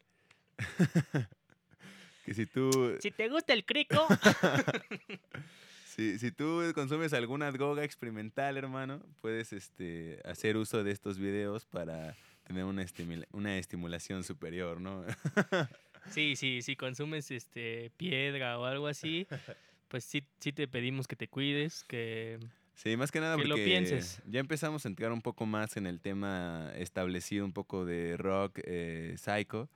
que 2.25 2.33
si 2.33 2.47
tú, 2.47 2.97
Si 2.99 3.11
te 3.11 3.29
gusta 3.29 3.53
el 3.53 3.63
crico, 3.63 4.07
si, 5.85 6.17
si 6.17 6.31
tú 6.31 6.63
consumes 6.73 7.13
alguna 7.13 7.51
droga 7.51 7.83
experimental, 7.83 8.57
hermano, 8.57 9.01
puedes 9.21 9.53
este, 9.53 10.19
hacer 10.25 10.57
uso 10.57 10.83
de 10.83 10.89
estos 10.91 11.19
videos 11.19 11.65
para 11.67 12.15
tener 12.43 12.63
una, 12.63 12.81
estimula- 12.81 13.27
una 13.33 13.55
estimulación 13.59 14.23
superior, 14.23 14.81
¿no? 14.81 15.05
sí, 16.09 16.35
sí, 16.35 16.63
si 16.63 16.75
consumes 16.75 17.29
este 17.29 17.91
piedra 17.97 18.57
o 18.57 18.65
algo 18.65 18.87
así, 18.87 19.27
pues 19.89 20.05
sí, 20.05 20.23
sí 20.39 20.53
te 20.53 20.67
pedimos 20.67 21.07
que 21.07 21.15
te 21.15 21.27
cuides, 21.27 21.83
que 21.83 22.39
Sí, 22.75 22.95
más 22.95 23.11
que 23.11 23.19
nada 23.19 23.35
Que 23.35 23.43
lo 23.43 23.55
porque 23.55 23.65
pienses. 23.65 24.21
ya 24.25 24.39
empezamos 24.39 24.85
a 24.85 24.87
entrar 24.87 25.11
un 25.11 25.21
poco 25.21 25.45
más 25.45 25.75
en 25.75 25.85
el 25.85 25.99
tema 25.99 26.71
establecido, 26.75 27.43
un 27.43 27.51
poco 27.51 27.83
de 27.83 28.15
rock 28.15 28.59
eh, 28.63 29.15
psycho. 29.17 29.69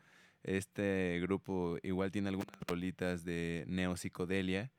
Este 0.44 1.20
grupo 1.22 1.78
igual 1.84 2.12
tiene 2.12 2.30
algunas 2.30 2.56
rolitas 2.68 3.26
de 3.26 3.66
neopsicodelia. 3.68 4.72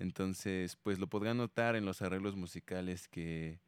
Entonces, 0.00 0.76
pues 0.82 0.98
lo 0.98 1.06
podrán 1.08 1.36
notar 1.36 1.76
en 1.76 1.84
los 1.84 2.02
arreglos 2.02 2.34
musicales 2.36 3.06
que, 3.08 3.60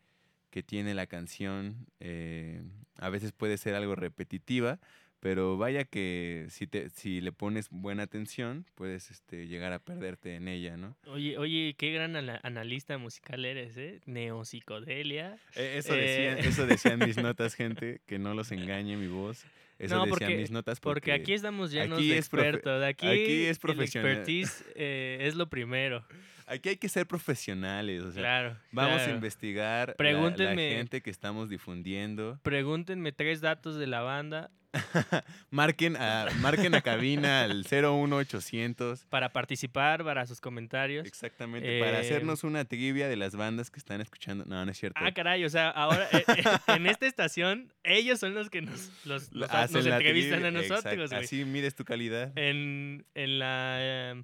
que 0.51 0.63
tiene 0.63 0.95
la 0.95 1.07
canción. 1.07 1.87
eh, 2.01 2.63
a 2.97 3.09
veces 3.11 3.33
puede 3.33 3.59
ser 3.59 3.75
algo 3.77 3.95
repetitiva, 3.95 4.79
pero 5.21 5.57
vaya 5.59 5.85
que 5.85 6.47
si, 6.49 6.67
te, 6.67 6.89
si 6.91 7.21
le 7.21 7.31
pones 7.33 7.69
buena 7.71 8.03
atención, 8.05 8.67
puedes 8.75 9.11
este, 9.11 9.47
llegar 9.47 9.73
a 9.73 9.79
perderte 9.79 10.35
en 10.35 10.49
ella, 10.49 10.77
¿no? 10.77 10.97
Oye, 11.07 11.37
oye, 11.39 11.75
qué 11.79 11.93
gran 11.93 12.17
ana- 12.17 12.41
analista 12.43 12.97
musical 12.99 13.45
eres, 13.45 13.77
¿eh? 13.77 14.01
Neopsicodelia. 14.07 15.37
Eh, 15.57 15.75
Eso, 15.79 15.95
Eh. 15.95 16.01
decían, 16.01 16.39
eso 16.39 16.67
decían 16.67 16.99
mis 16.99 17.17
notas, 17.23 17.55
gente, 17.55 18.01
que 18.07 18.19
no 18.19 18.35
los 18.35 18.51
engañe 18.53 18.97
mi 18.97 19.07
voz. 19.09 19.45
Eso 19.79 19.95
No, 19.97 20.03
decían 20.05 20.11
porque- 20.19 20.37
mis 20.37 20.51
notas 20.51 20.79
Porque, 20.81 21.01
porque, 21.11 21.13
aquí 21.13 21.33
estamos 21.33 21.71
llenos 21.71 21.99
aquí 21.99 22.09
de 22.11 22.19
expertos. 22.19 22.83
Aquí, 22.83 23.07
aquí 23.07 23.45
es 23.47 23.57
el 23.57 23.61
profesional. 23.61 24.11
expertise 24.11 24.65
eh, 24.75 25.19
es 25.23 25.35
lo 25.37 25.49
primero. 25.49 26.05
aquí 26.47 26.71
hay 26.71 26.77
que 26.77 26.89
ser 26.89 27.07
profesionales. 27.07 28.03
O 28.03 28.11
sea, 28.13 28.21
claro. 28.23 28.57
vamos 28.73 29.01
a 29.03 29.11
investigar 29.11 29.95
la- 29.99 30.13
la, 30.13 30.55
gente 30.57 31.01
que 31.01 31.09
estamos 31.11 31.49
difundiendo. 31.49 32.39
Pregúntenme 32.43 33.13
tres 33.13 33.41
datos 33.41 33.77
de 33.77 33.87
la 33.87 34.01
banda 34.03 34.51
Marquen 35.51 35.97
a, 35.97 36.29
marquen 36.41 36.75
a 36.75 36.81
cabina 36.81 37.43
al 37.45 37.65
01800. 37.71 39.05
para 39.07 39.33
participar, 39.33 40.05
para 40.05 40.27
sus 40.27 40.41
comentarios. 40.41 41.07
Exactamente, 41.07 41.81
para 41.81 41.99
Eh, 41.99 42.01
hacernos 42.01 42.45
una 42.45 42.65
trivia 42.65 43.09
de 43.09 43.17
las 43.17 43.35
bandas 43.35 43.71
que 43.71 43.79
están 43.79 44.01
escuchando. 44.01 44.45
No, 44.47 44.65
no 44.65 44.71
es 44.71 44.79
cierto. 44.79 45.01
Ah, 45.03 45.13
caray, 45.13 45.45
o 45.45 45.51
sea, 45.51 45.71
ahora 45.71 46.09
eh, 46.13 46.25
eh, 46.29 46.43
en 46.77 46.87
esta 46.87 47.07
estación, 47.07 47.73
ellos 47.83 48.21
son 48.21 48.35
los 48.35 48.49
que 48.51 48.63
nos, 48.63 48.91
los, 49.05 49.31
hacen 49.51 49.77
nos 49.77 49.87
la 49.87 49.97
entrevistan 49.97 50.45
a 50.45 50.51
nosotros, 50.51 51.11
güey. 51.11 51.25
Así 51.25 51.45
mides 51.45 51.75
tu 51.75 51.85
calidad. 51.85 52.33
En, 52.39 53.05
en 53.15 53.39
la... 53.39 53.77
eh, 53.81 54.23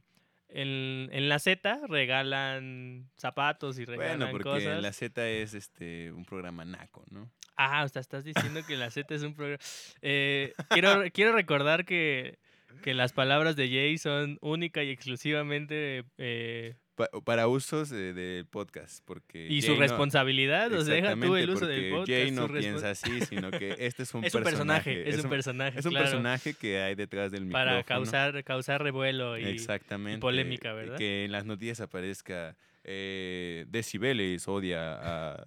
en, 0.48 1.08
en 1.12 1.28
la 1.28 1.40
Z 1.40 1.80
regalan 1.88 3.10
zapatos 3.16 3.78
y 3.80 3.84
regalan 3.84 4.18
Bueno, 4.18 4.30
porque 4.30 4.44
cosas. 4.48 4.80
la 4.80 4.92
Z 4.92 5.28
es 5.28 5.54
este 5.54 6.12
un 6.12 6.24
programa 6.24 6.64
naco, 6.64 7.04
¿no? 7.10 7.30
Ah, 7.56 7.84
o 7.84 7.88
sea, 7.88 8.00
estás 8.00 8.24
diciendo 8.24 8.60
que 8.66 8.76
la 8.76 8.90
Z 8.90 9.14
es 9.14 9.22
un 9.22 9.34
programa. 9.34 9.58
Eh, 10.02 10.52
quiero, 10.70 11.04
quiero 11.12 11.32
recordar 11.32 11.84
que, 11.84 12.38
que 12.82 12.92
las 12.94 13.12
palabras 13.12 13.56
de 13.56 13.68
Jay 13.68 13.96
son 13.98 14.38
única 14.42 14.82
y 14.82 14.90
exclusivamente. 14.90 16.04
eh, 16.18 16.74
Pa- 16.96 17.10
para 17.26 17.46
usos 17.46 17.90
del 17.90 18.46
podcast, 18.46 19.04
porque 19.04 19.44
y 19.48 19.60
Jay 19.60 19.62
su 19.62 19.74
no- 19.74 19.80
responsabilidad, 19.80 20.72
o 20.72 20.82
sea, 20.82 20.94
deja 20.94 21.14
tú 21.14 21.36
el 21.36 21.50
uso 21.50 21.66
del 21.66 21.90
podcast. 21.90 22.08
Jay 22.10 22.30
no 22.30 22.48
piensa 22.48 22.88
así, 22.88 23.20
sino 23.26 23.50
que 23.50 23.76
este 23.80 24.04
es 24.04 24.14
un 24.14 24.24
es 24.24 24.34
un 24.34 24.42
personaje. 24.42 24.94
personaje, 24.94 25.08
es 25.10 25.22
un 25.24 25.28
personaje. 25.30 25.78
es 25.78 25.84
un 25.84 25.90
claro, 25.90 26.04
personaje 26.06 26.54
que 26.54 26.78
hay 26.80 26.94
detrás 26.94 27.30
del 27.32 27.44
micrófono. 27.44 27.70
Para 27.70 27.82
causar, 27.82 28.42
causar 28.44 28.82
revuelo 28.82 29.36
y. 29.38 29.44
Exactamente. 29.44 30.20
polémica, 30.20 30.72
¿verdad? 30.72 30.96
Que 30.96 31.26
en 31.26 31.32
las 31.32 31.44
noticias 31.44 31.80
aparezca 31.82 32.56
eh, 32.84 33.66
Decibeles 33.68 34.48
odia 34.48 34.94
a... 35.32 35.44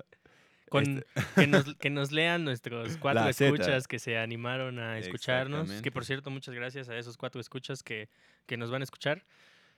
Con, 0.69 0.84
este- 0.99 1.05
que, 1.36 1.47
nos, 1.47 1.75
que 1.75 1.89
nos 1.89 2.12
lean 2.12 2.43
nuestros 2.43 2.97
cuatro 2.97 3.25
La 3.25 3.34
Zeta. 3.34 3.53
escuchas 3.55 3.88
que 3.88 3.99
se 3.99 4.17
animaron 4.17 4.79
a 4.79 4.97
escucharnos. 4.99 5.69
Que 5.82 5.91
por 5.91 6.05
cierto, 6.05 6.29
muchas 6.29 6.53
gracias 6.55 6.89
a 6.89 6.97
esos 6.97 7.17
cuatro 7.17 7.41
escuchas 7.41 7.84
que, 7.84 8.10
que 8.45 8.58
nos 8.58 8.71
van 8.71 8.82
a 8.82 8.84
escuchar. 8.84 9.23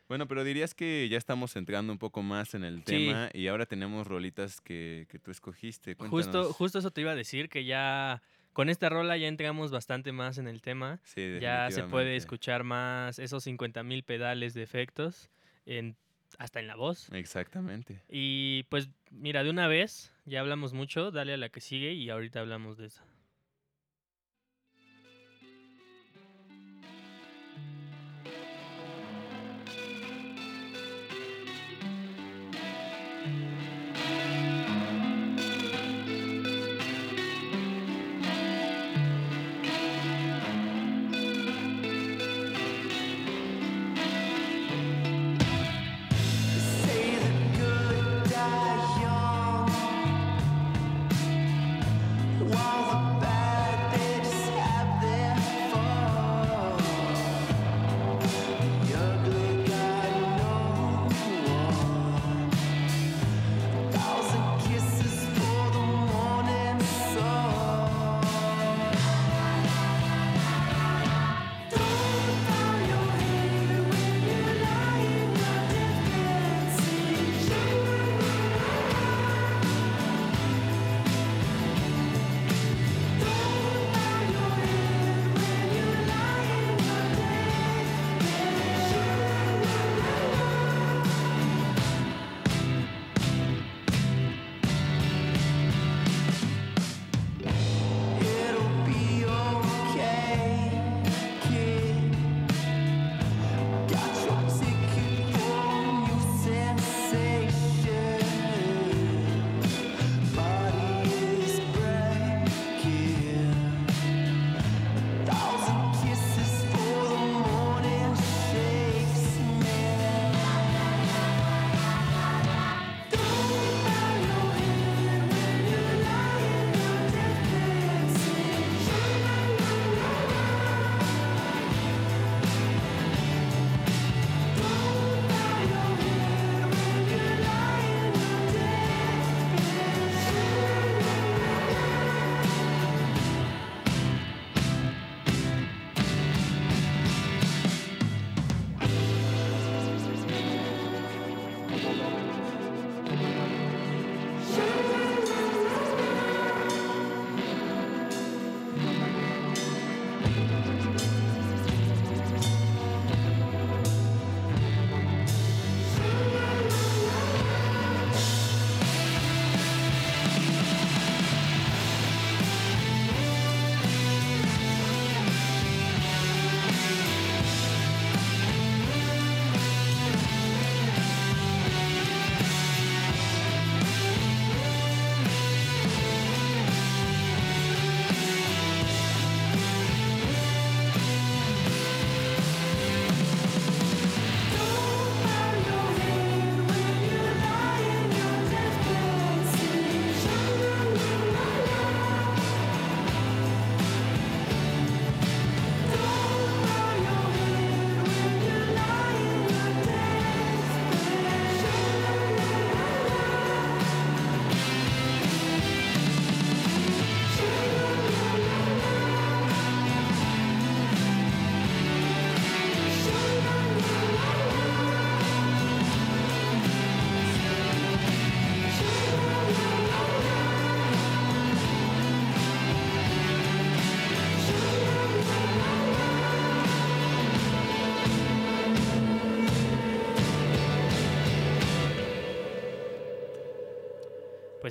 Bueno, 0.08 0.28
pero 0.28 0.44
dirías 0.44 0.74
que 0.74 1.08
ya 1.10 1.18
estamos 1.18 1.56
entrando 1.56 1.94
un 1.94 2.00
poco 2.00 2.22
más 2.22 2.54
en 2.54 2.66
el 2.66 2.80
Sí. 2.80 2.84
tema 3.08 3.30
y 3.34 3.48
ahora 3.48 3.66
tenemos 3.66 4.08
rolitas 4.08 4.60
que, 4.60 5.08
que 5.10 5.20
tú 5.20 5.32
escogiste. 5.32 5.96
Justo, 5.96 6.10
Cuéntanos. 6.10 6.48
justo 6.48 6.80
eso 6.80 6.92
te 6.92 7.00
iba 7.02 7.12
a 7.12 7.16
decir, 7.16 7.48
que 7.48 7.64
ya 7.64 8.22
con 8.52 8.68
esta 8.68 8.90
rola 8.90 9.16
ya 9.16 9.30
entramos 9.30 9.72
bastante 9.72 10.12
más 10.12 10.38
en 10.38 10.50
el 10.50 10.62
tema. 10.62 11.00
Sí, 11.06 11.38
Ya 11.40 11.72
se 11.72 11.84
puede 11.84 12.18
escuchar 12.18 12.66
más 12.66 13.20
esos 13.20 13.48
50.000 13.48 14.04
pedales 14.04 14.54
de 14.54 14.64
efectos, 14.64 15.30
en, 15.66 15.96
hasta 16.38 16.60
en 16.60 16.68
la 16.68 16.76
voz. 16.76 17.10
Exactamente. 17.12 18.02
Y 18.10 18.64
pues 18.64 18.90
mira, 19.12 19.44
de 19.44 19.50
una 19.50 19.68
vez, 19.68 20.12
ya 20.26 20.40
hablamos 20.40 20.74
mucho, 20.74 21.12
dale 21.12 21.34
a 21.34 21.38
la 21.38 21.50
que 21.50 21.62
sigue 21.62 21.94
y 21.94 22.10
ahorita 22.10 22.40
hablamos 22.40 22.78
de 22.78 22.88
eso. 22.88 23.04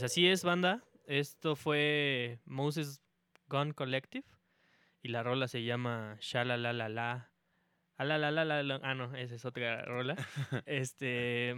Pues 0.01 0.13
así 0.13 0.27
es, 0.27 0.45
banda. 0.45 0.83
Esto 1.05 1.57
fue 1.57 2.39
Moses 2.47 3.03
Gun 3.49 3.75
Collective 3.75 4.25
y 5.03 5.09
la 5.09 5.23
rola 5.23 5.47
se 5.47 5.63
llama 5.63 6.17
Shala 6.23 6.57
la 6.57 6.73
la 6.73 6.89
la. 6.89 7.31
Ah, 7.99 8.07
la, 8.07 8.17
la, 8.17 8.31
la, 8.31 8.47
la, 8.47 8.63
la. 8.63 8.81
Ah, 8.83 8.95
no, 8.95 9.15
esa 9.15 9.35
es 9.35 9.45
otra 9.45 9.85
rola. 9.85 10.17
este, 10.65 11.55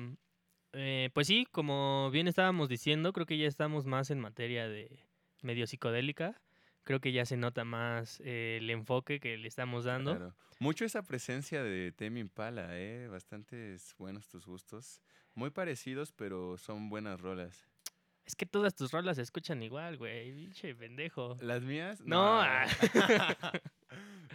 eh, 0.72 1.11
pues 1.14 1.28
sí, 1.28 1.46
como 1.52 2.11
bien 2.11 2.26
estábamos 2.26 2.68
diciendo, 2.68 3.12
creo 3.12 3.26
que 3.26 3.38
ya 3.38 3.46
estamos 3.46 3.87
más 3.87 4.11
en 4.11 4.18
materia 4.18 4.68
de 4.68 5.07
medio 5.42 5.68
psicodélica. 5.68 6.42
Creo 6.83 6.98
que 6.98 7.12
ya 7.12 7.24
se 7.24 7.37
nota 7.37 7.62
más 7.62 8.20
eh, 8.24 8.59
el 8.61 8.68
enfoque 8.70 9.20
que 9.20 9.38
le 9.38 9.46
estamos 9.46 9.85
dando. 9.85 10.16
Claro. 10.16 10.35
Mucho 10.59 10.85
esa 10.85 11.05
presencia 11.05 11.62
de 11.62 11.92
Temi 11.92 12.18
Impala, 12.18 12.76
¿eh? 12.76 13.07
Bastantes 13.07 13.94
buenos 13.98 14.26
tus 14.26 14.46
gustos. 14.46 15.00
Muy 15.37 15.50
parecidos, 15.50 16.11
pero 16.11 16.59
son 16.59 16.88
buenas 16.88 17.20
rolas. 17.20 17.71
Es 18.24 18.37
que 18.37 18.46
todas 18.46 18.74
tus 18.74 18.92
rolas 18.92 19.16
se 19.16 19.22
escuchan 19.22 19.62
igual, 19.62 19.96
güey. 19.98 20.32
Pinche 20.32 20.74
pendejo. 20.74 21.37
¿Las 21.40 21.62
mías? 21.62 22.00
No, 22.04 22.40
ah. 22.40 22.66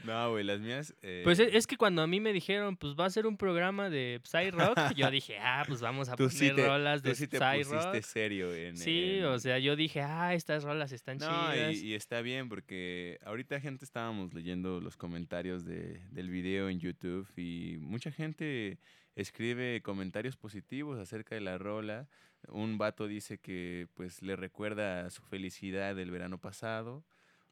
no, 0.03 0.31
güey, 0.31 0.43
las 0.43 0.59
mías. 0.59 0.93
eh, 1.01 1.21
Pues 1.23 1.39
es 1.39 1.67
que 1.67 1.77
cuando 1.77 2.01
a 2.01 2.07
mí 2.07 2.19
me 2.19 2.31
dijeron, 2.33 2.77
pues 2.77 2.95
va 2.95 3.05
a 3.05 3.09
ser 3.09 3.25
un 3.25 3.37
programa 3.37 3.89
de 3.89 4.19
Psy 4.23 4.51
Rock, 4.51 4.77
yo 4.95 5.09
dije, 5.09 5.37
ah, 5.39 5.63
pues 5.67 5.81
vamos 5.81 6.09
a 6.09 6.15
tú 6.15 6.25
poner 6.25 6.31
sí 6.37 6.51
te, 6.55 6.67
rolas 6.67 7.01
tú 7.01 7.09
de 7.09 7.15
sí 7.15 7.27
te 7.27 7.37
Psy 7.37 7.63
Rock. 7.63 8.01
serio 8.01 8.53
en. 8.53 8.77
Sí, 8.77 9.17
en- 9.19 9.25
o 9.25 9.39
sea, 9.39 9.57
yo 9.59 9.75
dije, 9.75 10.01
ah, 10.01 10.33
estas 10.33 10.63
rolas 10.63 10.91
están 10.91 11.17
No, 11.17 11.25
chidas. 11.53 11.75
y, 11.77 11.87
y 11.87 11.93
está 11.95 12.21
bien 12.21 12.49
porque 12.49 13.19
ahorita 13.25 13.59
gente 13.59 13.85
estábamos 13.85 14.33
leyendo 14.33 14.79
los 14.81 14.97
comentarios 14.97 15.65
de, 15.65 16.01
del 16.11 16.29
video 16.29 16.69
en 16.69 16.79
YouTube 16.79 17.27
y 17.37 17.77
mucha 17.79 18.11
gente 18.11 18.79
escribe 19.15 19.81
comentarios 19.81 20.37
positivos 20.37 20.99
acerca 20.99 21.35
de 21.35 21.41
la 21.41 21.57
rola. 21.57 22.07
Un 22.49 22.77
vato 22.77 23.07
dice 23.07 23.37
que 23.37 23.87
pues 23.95 24.21
le 24.21 24.35
recuerda 24.35 25.09
su 25.09 25.21
felicidad 25.23 25.95
del 25.95 26.11
verano 26.11 26.37
pasado. 26.39 27.03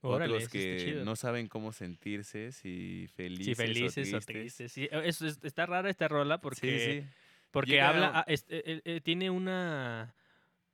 Órale, 0.02 0.36
Otros 0.36 0.50
que 0.50 1.02
no 1.04 1.16
saben 1.16 1.48
cómo 1.48 1.72
sentirse, 1.74 2.52
si 2.52 3.08
felices, 3.16 3.46
Sí, 3.46 3.56
felices 3.56 4.14
o 4.14 4.18
o 4.18 4.20
tristes. 4.20 4.26
tristes. 4.26 4.72
Sí, 4.72 4.88
es- 4.92 5.22
es- 5.22 5.40
está 5.44 5.66
rara 5.66 5.90
esta 5.90 6.08
rola 6.08 6.40
porque, 6.40 6.80
Sí, 6.80 7.02
sí. 7.02 7.08
porque 7.52 7.72
Llega- 7.72 7.90
habla, 7.90 8.12
ah, 8.14 8.24
es- 8.28 8.46
eh, 8.50 8.62
eh, 8.66 8.82
eh, 8.86 9.02
tiene 9.02 9.32
una, 9.32 10.14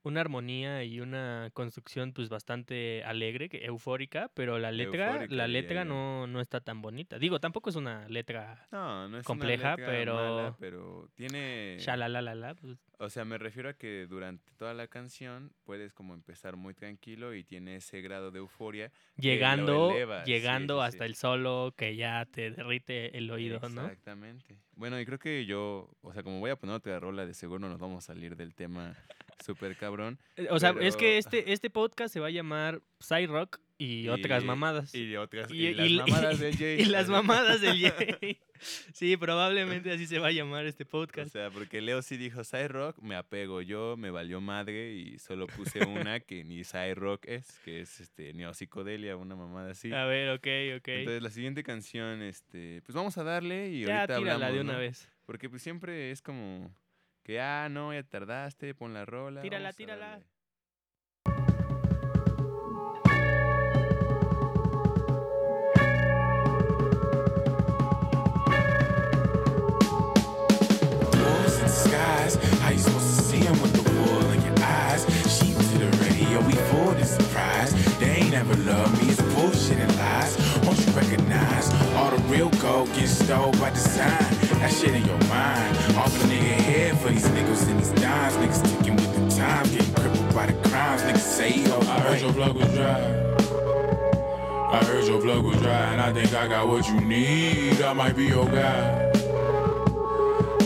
una 0.03 0.21
armonía 0.21 0.83
y 0.83 0.99
una 0.99 1.49
construcción 1.53 2.11
pues 2.13 2.29
bastante 2.29 3.03
alegre, 3.03 3.49
que, 3.49 3.65
eufórica, 3.65 4.31
pero 4.33 4.57
la 4.59 4.71
letra, 4.71 5.07
Eufórica, 5.13 5.35
la 5.35 5.47
letra 5.47 5.85
no, 5.85 6.27
no 6.27 6.41
está 6.41 6.59
tan 6.61 6.81
bonita. 6.81 7.19
Digo, 7.19 7.39
tampoco 7.39 7.69
es 7.69 7.75
una 7.75 8.07
letra 8.09 8.67
No, 8.71 9.07
no 9.09 9.17
es 9.19 9.25
compleja, 9.25 9.75
una 9.75 9.77
letra 9.77 9.91
pero- 9.91 10.15
mala, 10.15 10.55
pero 10.59 11.09
tiene... 11.15 11.77
shalalalala, 11.79 12.55
pues, 12.55 12.77
O 12.97 13.09
sea, 13.09 13.25
me 13.25 13.37
refiero 13.37 13.69
a 13.69 13.73
que 13.73 14.07
durante 14.07 14.51
toda 14.57 14.73
la 14.73 14.87
canción 14.87 15.51
puedes 15.63 15.93
como 15.93 16.13
empezar 16.13 16.55
muy 16.55 16.73
tranquilo 16.73 17.33
y 17.35 17.43
tiene 17.43 17.75
ese 17.75 18.01
grado 18.01 18.31
de 18.31 18.39
euforia. 18.39 18.91
llegando, 19.17 19.91
llegando 20.25 20.79
sí, 20.81 20.87
hasta 20.87 21.03
sí. 21.05 21.09
el 21.09 21.15
solo 21.15 21.73
que 21.77 21.95
ya 21.95 22.25
te 22.25 22.51
derrite 22.51 23.17
el 23.17 23.29
oído, 23.29 23.59
¿no? 23.69 23.81
Exactamente. 23.85 24.57
Bueno, 24.75 24.99
y 24.99 25.05
creo 25.05 25.19
que 25.19 25.45
yo, 25.45 25.89
o 26.01 26.11
sea, 26.13 26.23
como 26.23 26.39
voy 26.39 26.49
a 26.49 26.55
poner 26.55 26.75
otra 26.75 26.99
rola, 26.99 27.25
de 27.25 27.33
seguro 27.35 27.59
nos 27.69 27.77
vamos 27.79 28.03
a 28.03 28.13
salir 28.13 28.35
del 28.35 28.55
tema 28.55 28.95
súper 29.43 29.75
cabrón. 29.75 30.19
Eh, 30.35 30.47
O 30.49 30.59
sea, 30.59 30.73
es 30.79 30.95
que 30.95 31.17
este, 31.17 31.51
este 31.53 31.69
podcast 31.69 32.13
se 32.13 32.19
va 32.19 32.27
a 32.27 32.31
llamar 32.31 32.81
Psy 32.99 33.25
Rock 33.27 33.59
y, 33.77 34.07
otras 34.09 34.43
mamadas. 34.43 34.93
Y 34.93 35.15
otras, 35.15 35.49
Y- 35.51 35.67
y, 35.67 35.73
las 35.73 35.89
y- 35.89 35.97
mamadas 35.97 36.39
del 36.39 36.55
Jay. 36.57 36.81
Y 36.81 36.85
las 36.85 37.09
mamadas 37.09 37.61
del 37.61 37.79
Jay. 38.19 38.37
Sí, 38.93 39.17
probablemente 39.17 39.91
así 39.91 40.05
se 40.05 40.19
va 40.19 40.27
a 40.27 40.31
llamar 40.31 40.67
este 40.67 40.83
O 40.83 40.87
podcast. 40.87 41.31
sea, 41.31 41.49
porque 41.49 41.81
Leo 41.81 42.03
sí 42.03 42.15
dijo 42.15 42.43
Side 42.43 42.67
Rock, 42.67 42.99
me 43.01 43.15
apego 43.15 43.63
yo, 43.63 43.95
me 43.97 44.11
valió 44.11 44.39
madre 44.39 44.93
y 44.93 45.17
solo 45.17 45.47
puse 45.47 45.83
una 45.87 46.19
que 46.19 46.43
ni 46.43 46.63
Side 46.63 46.93
Rock 46.93 47.25
es, 47.25 47.57
que 47.65 47.81
es 47.81 47.99
este 48.01 48.33
neopsicodelia, 48.35 49.15
una 49.17 49.35
mamada 49.35 49.71
así. 49.71 49.91
A 49.91 50.05
ver, 50.05 50.29
ok, 50.29 50.47
ok. 50.79 50.87
Entonces 50.89 51.23
la 51.23 51.31
siguiente 51.31 51.63
canción, 51.63 52.21
este, 52.21 52.83
pues 52.85 52.95
vamos 52.95 53.17
a 53.17 53.23
darle 53.23 53.69
y 53.71 53.81
ya 53.85 54.01
ahorita 54.01 54.17
tírala 54.19 54.33
hablamos, 54.35 54.55
de 54.55 54.61
una 54.61 54.73
¿no? 54.73 54.79
vez. 54.79 55.09
Porque 55.25 55.49
pues 55.49 55.63
siempre 55.63 56.11
es 56.11 56.21
como 56.21 56.71
que, 57.23 57.39
ah, 57.39 57.67
no, 57.69 57.93
ya 57.93 58.03
tardaste, 58.03 58.73
pon 58.73 58.93
la 58.93 59.05
rola. 59.05 59.41
Tírala, 59.41 59.73
tírala. 59.73 60.07
darle". 60.09 60.31
wolves. 71.41 72.59
How 72.61 72.69
you 72.71 72.79
supposed 72.79 73.17
to 73.17 73.23
see 73.23 73.45
'em 73.47 73.61
with 73.61 73.73
the 73.73 73.83
wool 73.91 74.25
in 74.31 74.41
your 74.41 74.55
eyes? 74.63 75.05
Sheep 75.35 75.57
to 75.57 75.77
the 75.83 75.91
radio, 76.03 76.39
we 76.47 76.53
full 76.69 76.89
of 76.89 77.05
surprise. 77.05 77.71
They 77.99 78.11
ain't 78.21 78.33
ever 78.33 78.55
loved 78.55 79.01
me, 79.01 79.11
it's 79.11 79.21
bullshit 79.33 79.79
and 79.79 79.95
lies. 79.97 80.37
Won't 80.63 80.79
you 80.85 80.91
recognize 80.93 81.67
all 81.95 82.11
the 82.11 82.21
real 82.33 82.49
gold 82.61 82.93
gets 82.93 83.11
stole 83.23 83.51
by 83.53 83.69
design? 83.71 84.40
That 84.61 84.71
shit 84.71 84.93
in 84.93 85.03
your 85.05 85.17
mind. 85.27 85.75
Off 85.97 86.23
a 86.23 86.27
nigga 86.27 86.53
head 86.69 86.95
for 86.99 87.09
these 87.09 87.25
niggas 87.29 87.67
and 87.67 87.79
these 87.79 87.89
dimes. 87.99 88.35
Niggas 88.35 88.77
ticking 88.77 88.95
with 88.95 89.15
the 89.15 89.35
time, 89.35 89.63
getting 89.71 89.93
crippled 89.95 90.35
by 90.35 90.45
the 90.45 90.69
crimes. 90.69 91.01
Niggas 91.01 91.17
say, 91.17 91.63
yo, 91.63 91.79
I 91.79 91.99
heard 92.01 92.21
your 92.21 92.31
plug 92.31 92.55
was 92.55 92.71
dry. 92.75 92.99
I 94.71 94.85
heard 94.85 95.07
your 95.07 95.19
plug 95.19 95.43
was 95.43 95.57
dry, 95.57 95.93
and 95.93 95.99
I 95.99 96.13
think 96.13 96.31
I 96.35 96.47
got 96.47 96.67
what 96.67 96.87
you 96.87 97.01
need. 97.01 97.81
I 97.81 97.93
might 97.93 98.15
be 98.15 98.25
your 98.25 98.45
guy. 98.45 99.11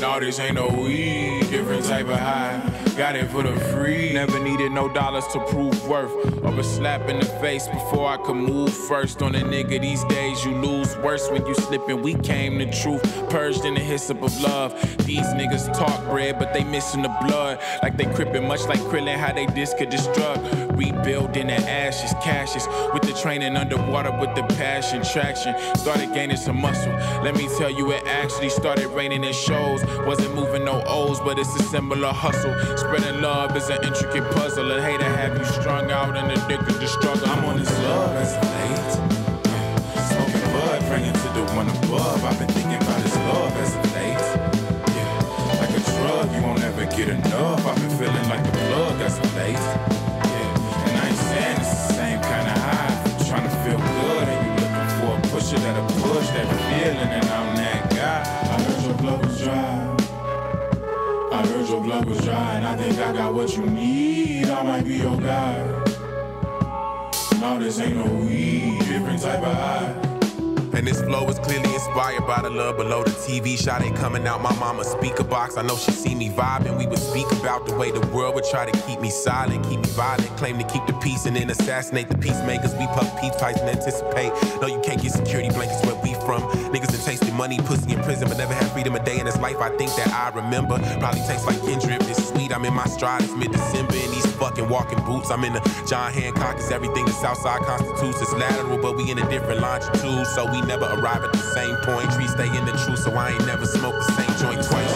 No, 0.01 0.19
this 0.19 0.39
ain't 0.39 0.55
no 0.55 0.67
weed, 0.67 1.49
different 1.49 1.86
type 1.86 2.08
of 2.10 2.19
high. 2.19 2.74
Got 2.97 3.17
it 3.17 3.29
for 3.29 3.43
the 3.43 3.53
free. 3.71 4.13
Never 4.13 4.39
needed 4.39 4.71
no 4.71 4.88
dollars 4.88 5.27
to 5.34 5.39
prove 5.47 5.86
worth. 5.86 6.13
Or 6.45 6.58
a 6.58 6.63
slap 6.63 7.10
in 7.10 7.19
the 7.19 7.25
face 7.25 7.67
before 7.67 8.08
I 8.08 8.15
could 8.15 8.38
move 8.38 8.73
first. 8.73 9.21
On 9.21 9.36
a 9.36 9.41
nigga 9.41 9.81
these 9.81 10.05
days, 10.05 10.45
you 10.45 10.51
lose 10.51 10.95
worse 10.99 11.29
when 11.29 11.45
you 11.45 11.53
slipping. 11.55 12.01
We 12.01 12.13
came 12.15 12.58
the 12.58 12.67
truth, 12.67 13.03
purged 13.29 13.65
in 13.65 13.73
the 13.73 13.81
hyssop 13.81 14.23
of 14.23 14.39
love. 14.39 14.73
These 15.05 15.27
niggas 15.34 15.77
talk 15.77 16.05
bread, 16.05 16.39
but 16.39 16.53
they 16.53 16.63
missing 16.63 17.01
the 17.01 17.13
blood. 17.21 17.60
Like 17.84 17.97
they 17.97 18.05
crippin', 18.05 18.47
much 18.47 18.65
like 18.65 18.79
Krillin, 18.79 19.17
how 19.17 19.34
they 19.34 19.45
disc 19.47 19.77
could 19.77 19.89
destruct. 19.89 20.77
Rebuilding 20.77 21.47
the 21.47 21.55
ashes, 21.69 22.13
cashes. 22.23 22.65
With 22.93 23.03
the 23.03 23.13
training 23.21 23.58
underwater 23.58 24.17
with 24.19 24.36
the 24.36 24.43
passion, 24.55 25.03
traction. 25.03 25.53
Started 25.75 26.13
gaining 26.13 26.38
some 26.38 26.62
muscle. 26.62 26.93
Let 27.23 27.36
me 27.36 27.49
tell 27.58 27.69
you, 27.69 27.91
it 27.91 28.03
actually 28.08 28.49
started 28.49 28.88
raining 28.88 29.25
in 29.25 29.34
shows. 29.34 29.84
Wasn't 30.05 30.34
moving 30.34 30.63
no 30.63 30.81
O's, 30.88 31.20
but 31.20 31.38
it's 31.38 31.53
a 31.59 31.63
similar 31.63 32.13
hustle. 32.13 32.53
Spreading 32.86 33.19
love 33.19 33.57
is 33.57 33.67
an 33.69 33.83
intricate 33.83 34.29
puzzle. 34.36 34.71
A 34.71 34.75
to 34.77 35.03
have 35.03 35.36
you 35.39 35.43
strung 35.45 35.89
out 35.89 36.15
and 36.15 36.31
addicted 36.31 36.79
to 36.79 36.88
struggle. 36.88 37.27
I'm 37.27 37.43
on 37.45 37.57
this 37.57 37.71
love 37.79 38.15
as 38.15 38.36
late. 38.36 38.93
Smoking 40.05 40.51
bud, 40.53 40.81
praying 40.83 41.13
to 41.13 41.29
the 41.33 41.51
one 41.55 41.67
above. 41.67 42.23
I've 42.23 42.38
been 42.38 42.47
thinking 42.49 42.75
about 42.75 43.01
this 43.01 43.15
love 43.15 43.57
as 43.57 43.75
of 43.75 43.91
late. 43.95 44.21
Yeah. 44.93 45.59
Like 45.61 45.71
a 45.71 45.81
drug, 45.81 46.36
you 46.36 46.41
won't 46.43 46.61
ever 46.61 46.86
get 46.95 47.09
enough. 47.09 47.65
I've 47.65 47.75
been 47.75 47.89
feeling 47.97 48.29
like 48.29 48.43
the 48.43 48.51
plug 48.51 49.01
as 49.01 49.17
of 49.17 49.36
late. 49.36 49.95
Was 62.04 62.22
dry, 62.26 62.56
and 62.56 62.68
I 62.68 62.76
think 62.76 63.00
I 63.00 63.14
got 63.14 63.34
what 63.34 63.56
you 63.56 63.66
need. 63.66 64.48
I 64.50 64.62
might 64.64 64.84
be 64.84 64.98
your 64.98 65.18
guy. 65.18 65.58
No, 67.39 67.58
this 67.58 67.80
ain't 67.80 67.96
no 67.96 68.06
weed, 68.06 68.80
different 68.80 69.22
type 69.22 69.41
of 69.41 69.54
high. 69.54 70.06
And 70.76 70.86
this 70.86 71.02
flow 71.02 71.26
is 71.30 71.39
clearly 71.39 71.74
inspired 71.74 72.28
by 72.28 72.41
the 72.41 72.50
love 72.50 72.76
below 72.76 73.04
the 73.06 73.12
TV 73.12 73.58
shot 73.58 73.82
ain't 73.82 73.96
coming 73.96 74.28
out 74.28 74.41
my 74.41 74.54
mama's 74.60 74.88
speaker 74.88 75.24
box. 75.24 75.56
I 75.56 75.62
know 75.62 75.78
she 75.78 75.91
see 75.91 76.14
me 76.14 76.30
vibing. 76.30 76.78
We 76.78 76.86
would 76.86 77.00
speak 77.00 77.32
about 77.32 77.66
the 77.66 77.74
way 77.76 77.91
the 77.91 78.06
world 78.08 78.36
would 78.36 78.43
try 78.43 78.70
to 78.70 78.82
keep 78.86 79.00
me 79.00 79.10
silent, 79.10 79.64
keep 79.64 79.80
me 79.80 79.89
violent, 79.91 80.28
claim 80.36 80.58
to 80.58 80.66
keep 80.66 80.86
the 80.86 80.93
peace 81.02 81.26
and 81.26 81.38
then 81.38 81.50
assassinate 81.50 82.10
the 82.10 82.18
peacemakers. 82.18 82.74
We 82.74 82.88
puff 82.88 83.10
peace 83.22 83.36
pipes 83.39 83.62
and 83.62 83.70
anticipate. 83.70 84.34
No, 84.60 84.68
you 84.68 84.82
can't 84.82 85.02
get 85.02 85.14
security 85.14 85.50
blankets 85.50 85.84
where 85.86 85.95
from. 86.26 86.41
Niggas 86.73 86.91
that 86.91 87.01
tasted 87.05 87.34
money, 87.34 87.57
pussy 87.59 87.93
in 87.93 88.01
prison, 88.01 88.28
but 88.28 88.38
never 88.38 88.53
had 88.53 88.71
freedom 88.71 88.95
a 88.95 89.03
day 89.03 89.19
in 89.19 89.26
his 89.26 89.38
life. 89.39 89.57
I 89.57 89.69
think 89.78 89.93
that 89.95 90.09
I 90.09 90.30
remember. 90.36 90.80
Probably 90.99 91.21
tastes 91.21 91.45
like 91.45 91.61
Kendrick. 91.61 92.01
It's 92.09 92.30
sweet. 92.30 92.51
I'm 92.51 92.65
in 92.65 92.73
my 92.73 92.86
stride. 92.86 93.21
It's 93.21 93.34
mid-December 93.34 93.95
in 93.95 94.11
these 94.11 94.26
fucking 94.36 94.67
walking 94.67 95.03
boots. 95.05 95.30
I'm 95.30 95.43
in 95.43 95.53
the 95.53 95.61
John 95.88 96.11
Hancock. 96.11 96.57
Is 96.57 96.71
everything 96.71 97.05
the 97.05 97.11
Southside 97.11 97.61
constitutes. 97.61 98.21
It's 98.21 98.34
lateral, 98.34 98.78
but 98.78 98.97
we 98.97 99.11
in 99.11 99.19
a 99.19 99.30
different 99.30 99.61
longitude, 99.61 100.28
so 100.28 100.45
we 100.51 100.61
never 100.61 100.86
arrive 100.86 101.23
at 101.23 101.32
the 101.32 101.43
same 101.53 101.76
point. 101.84 102.11
Trees 102.13 102.32
stay 102.32 102.47
in 102.47 102.65
the 102.65 102.73
truth, 102.86 102.99
so 102.99 103.11
I 103.13 103.32
ain't 103.32 103.45
never 103.45 103.65
smoked 103.65 103.97
the 103.97 104.11
same 104.13 104.34
joint 104.41 104.65
twice. 104.65 104.91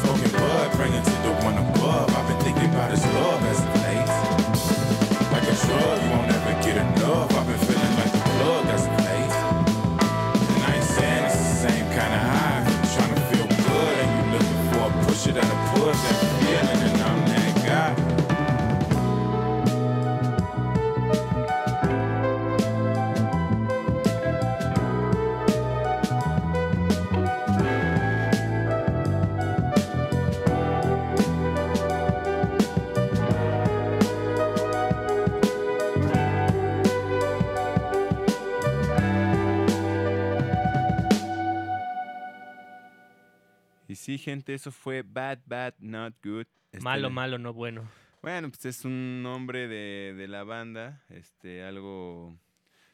Smoking 0.00 0.32
bud, 0.32 0.72
praying 0.72 1.02
to 1.02 1.10
the 1.22 1.32
one 1.44 1.56
above. 1.56 2.10
I've 2.16 2.26
been 2.28 2.40
thinking 2.40 2.70
about 2.70 2.90
his 2.90 3.04
love 3.06 3.42
as 3.46 3.60
late. 3.84 4.10
Like 5.32 5.44
a 5.44 5.54
drug, 5.66 6.02
you 6.02 6.10
won't 6.10 6.30
ever 6.30 6.54
get 6.62 6.76
enough. 6.76 7.32
I've 7.36 7.46
been 7.46 7.63
gente, 44.34 44.54
eso 44.54 44.70
fue 44.72 45.02
Bad, 45.02 45.38
Bad, 45.46 45.74
Not 45.78 46.14
Good. 46.22 46.46
Este, 46.72 46.80
Malo, 46.84 47.08
malo, 47.10 47.38
no 47.38 47.52
bueno. 47.52 47.88
Bueno, 48.20 48.48
pues 48.50 48.64
es 48.66 48.84
un 48.84 49.22
nombre 49.22 49.68
de, 49.68 50.14
de 50.16 50.28
la 50.28 50.44
banda, 50.44 51.04
este, 51.10 51.62
algo 51.62 52.36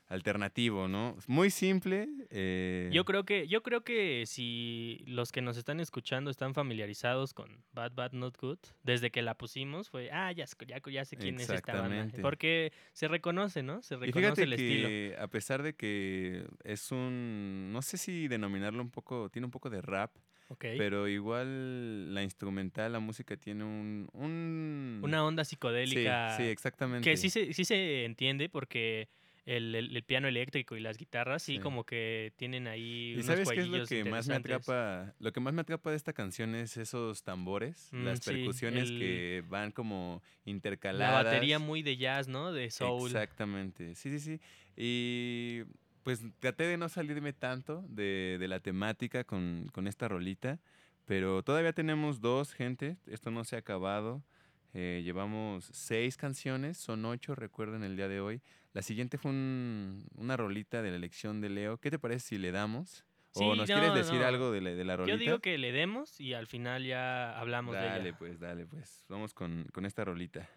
alternativo, 0.09 0.89
¿no? 0.89 1.17
Muy 1.29 1.51
simple. 1.51 2.09
eh, 2.31 2.91
Yo 2.93 3.05
creo 3.05 3.25
que, 3.25 3.47
yo 3.47 3.63
creo 3.63 3.83
que 3.83 4.25
si 4.27 5.05
los 5.07 5.31
que 5.31 5.41
nos 5.41 5.57
están 5.57 5.79
escuchando 5.79 6.31
están 6.33 6.53
familiarizados 6.53 7.33
con 7.33 7.63
Bad 7.73 7.93
Bad 7.95 8.13
Not 8.13 8.37
Good, 8.39 8.59
desde 8.83 9.11
que 9.13 9.23
la 9.23 9.35
pusimos 9.35 9.89
fue, 9.89 10.11
ah, 10.11 10.33
ya, 10.33 10.49
sé- 10.49 10.57
ya, 10.67 10.79
ya 10.91 11.05
sé 11.05 11.17
quién 11.17 11.37
es 11.37 11.49
esta 11.49 11.81
banda. 11.81 12.09
Porque 12.23 12.73
se 12.93 13.07
reconoce, 13.07 13.63
¿no? 13.63 13.83
Se 13.83 13.95
Y 13.95 13.99
reconoce 13.99 14.21
fíjate 14.21 14.43
el 14.43 14.53
estilo. 14.55 15.23
a 15.23 15.29
pesar 15.29 15.63
de 15.63 15.75
que 15.75 16.45
es 16.65 16.91
un, 16.91 17.71
no 17.73 17.81
sé 17.81 17.97
si 17.97 18.27
denominarlo 18.27 18.83
un 18.83 18.91
poco, 18.91 19.31
tiene 19.31 19.47
un 19.47 19.53
poco 19.53 19.71
de 19.71 19.81
rap, 19.81 20.11
Pero 20.59 21.09
igual 21.09 22.13
la 22.15 22.23
instrumental, 22.23 22.93
la 22.93 23.01
música 23.01 23.37
tiene 23.37 23.65
un... 23.65 24.09
un 24.13 25.01
Una 25.03 25.25
onda 25.25 25.45
psicodélica. 25.45 26.37
Sí, 26.37 26.43
sí, 26.45 26.49
exactamente. 26.49 27.09
Que 27.09 27.17
sí 27.17 27.31
se, 27.31 27.53
sí 27.53 27.65
se 27.65 28.05
entiende 28.05 28.49
porque 28.49 29.09
el, 29.47 29.75
el- 29.75 29.97
el 29.97 30.03
piano 30.05 30.29
eléctrico 30.29 30.77
y 30.77 30.81
las 30.81 30.99
guitarras 30.99 31.43
sí, 31.43 31.55
Sí. 31.55 31.59
como 31.61 31.85
que 31.85 32.33
tienen 32.37 32.67
ahí. 32.69 33.11
¿Y 33.13 33.15
unos 33.15 33.27
sabes 33.27 33.49
qué 33.51 33.61
es 33.61 33.69
lo 33.69 33.87
que 33.87 34.05
más 34.05 34.29
me 34.29 34.35
atrapa? 34.35 35.15
Lo 35.19 35.33
que 35.33 35.41
más 35.41 35.55
me 35.55 35.63
atrapa 35.63 35.91
de 35.91 35.97
esta 35.97 36.13
canción 36.13 36.55
es 36.55 36.77
esos 36.77 37.23
tambores, 37.23 37.89
Mm, 37.93 38.05
las 38.05 38.19
sí, 38.21 38.31
percusiones 38.31 38.91
el- 38.91 38.99
que 38.99 39.45
van 39.49 39.71
como 39.73 40.23
La 40.45 40.51
intercaladas. 40.53 41.25
batería 41.25 41.59
muy 41.59 41.83
de 41.83 41.97
jazz, 41.97 42.29
¿no? 42.29 42.53
De 42.53 42.71
soul. 42.71 43.07
Exactamente, 43.11 43.95
sí, 43.95 44.11
sí, 44.11 44.21
sí. 44.21 44.41
Y 44.77 45.63
pues 46.03 46.23
traté 46.39 46.65
de 46.65 46.77
no 46.77 46.89
salirme 46.89 47.33
tanto 47.33 47.85
de, 47.89 48.37
de 48.41 48.49
la 48.49 48.61
temática 48.61 49.25
con, 49.25 49.67
con 49.73 49.87
esta 49.87 50.09
rolita, 50.09 50.59
pero 51.07 51.43
todavía 51.43 51.73
tenemos 51.73 52.21
dos, 52.21 52.53
gente, 52.53 52.97
esto 53.07 53.31
no 53.31 53.45
se 53.45 53.57
ha 53.57 53.59
acabado. 53.61 54.23
Eh, 54.73 55.03
llevamos 55.05 55.65
seis 55.73 56.17
canciones, 56.17 56.79
son 56.79 57.05
ocho, 57.05 57.35
recuerden 57.35 57.83
el 57.83 57.97
día 57.97 58.07
de 58.09 58.21
hoy. 58.21 58.41
La 58.73 58.83
siguiente 58.83 59.19
fue 59.19 59.33
un- 59.33 60.05
una 60.15 60.37
rolita 60.37 60.81
de 60.81 60.91
la 60.91 60.97
elección 60.97 61.41
de 61.41 61.49
Leo. 61.51 61.79
¿Qué 61.79 61.91
te 61.91 61.99
parece 61.99 62.29
si 62.29 62.39
le 62.39 62.53
damos? 62.53 63.05
¿O 63.33 63.41
Sí, 63.41 63.47
nos 63.59 63.69
no, 63.69 63.75
quieres 63.75 63.95
decir 63.95 64.21
no. 64.21 64.27
algo 64.27 64.53
de 64.53 64.61
la, 64.61 64.71
de 64.71 64.85
la 64.85 64.97
rolita? 64.97 65.17
Yo 65.17 65.19
digo 65.21 65.39
que 65.41 65.59
le 65.59 65.73
demos 65.73 66.21
y 66.21 66.35
al 66.35 66.47
final 66.47 66.85
ya 66.85 67.37
hablamos 67.39 67.75
de 67.75 67.81
Dale, 67.83 68.09
ella. 68.11 68.19
pues, 68.19 68.39
dale, 68.39 68.67
pues. 68.67 69.05
Vamos 69.09 69.35
con, 69.35 69.65
con 69.73 69.85
esta 69.87 70.05
rolita. 70.05 70.49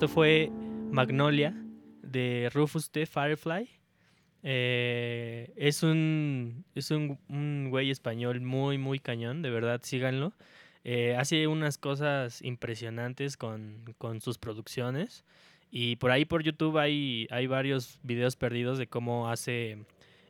Esto 0.00 0.08
fue 0.08 0.50
Magnolia 0.90 1.54
de 2.00 2.48
Rufus 2.54 2.90
T. 2.90 3.04
Firefly. 3.04 3.68
Eh, 4.42 5.52
es 5.56 5.82
un, 5.82 6.64
es 6.74 6.90
un, 6.90 7.68
güey 7.68 7.90
español 7.90 8.40
muy, 8.40 8.78
muy 8.78 8.98
cañón, 8.98 9.42
de 9.42 9.50
verdad, 9.50 9.82
síganlo. 9.84 10.32
Eh, 10.84 11.16
hace 11.18 11.46
unas 11.48 11.76
cosas 11.76 12.40
impresionantes 12.40 13.36
con, 13.36 13.94
con 13.98 14.22
sus 14.22 14.38
producciones. 14.38 15.22
Y 15.70 15.96
por 15.96 16.12
ahí 16.12 16.24
por 16.24 16.42
YouTube 16.42 16.78
hay, 16.78 17.28
hay 17.30 17.46
varios 17.46 17.98
videos 18.02 18.36
perdidos 18.36 18.78
de 18.78 18.86
cómo 18.86 19.28
hace 19.28 19.84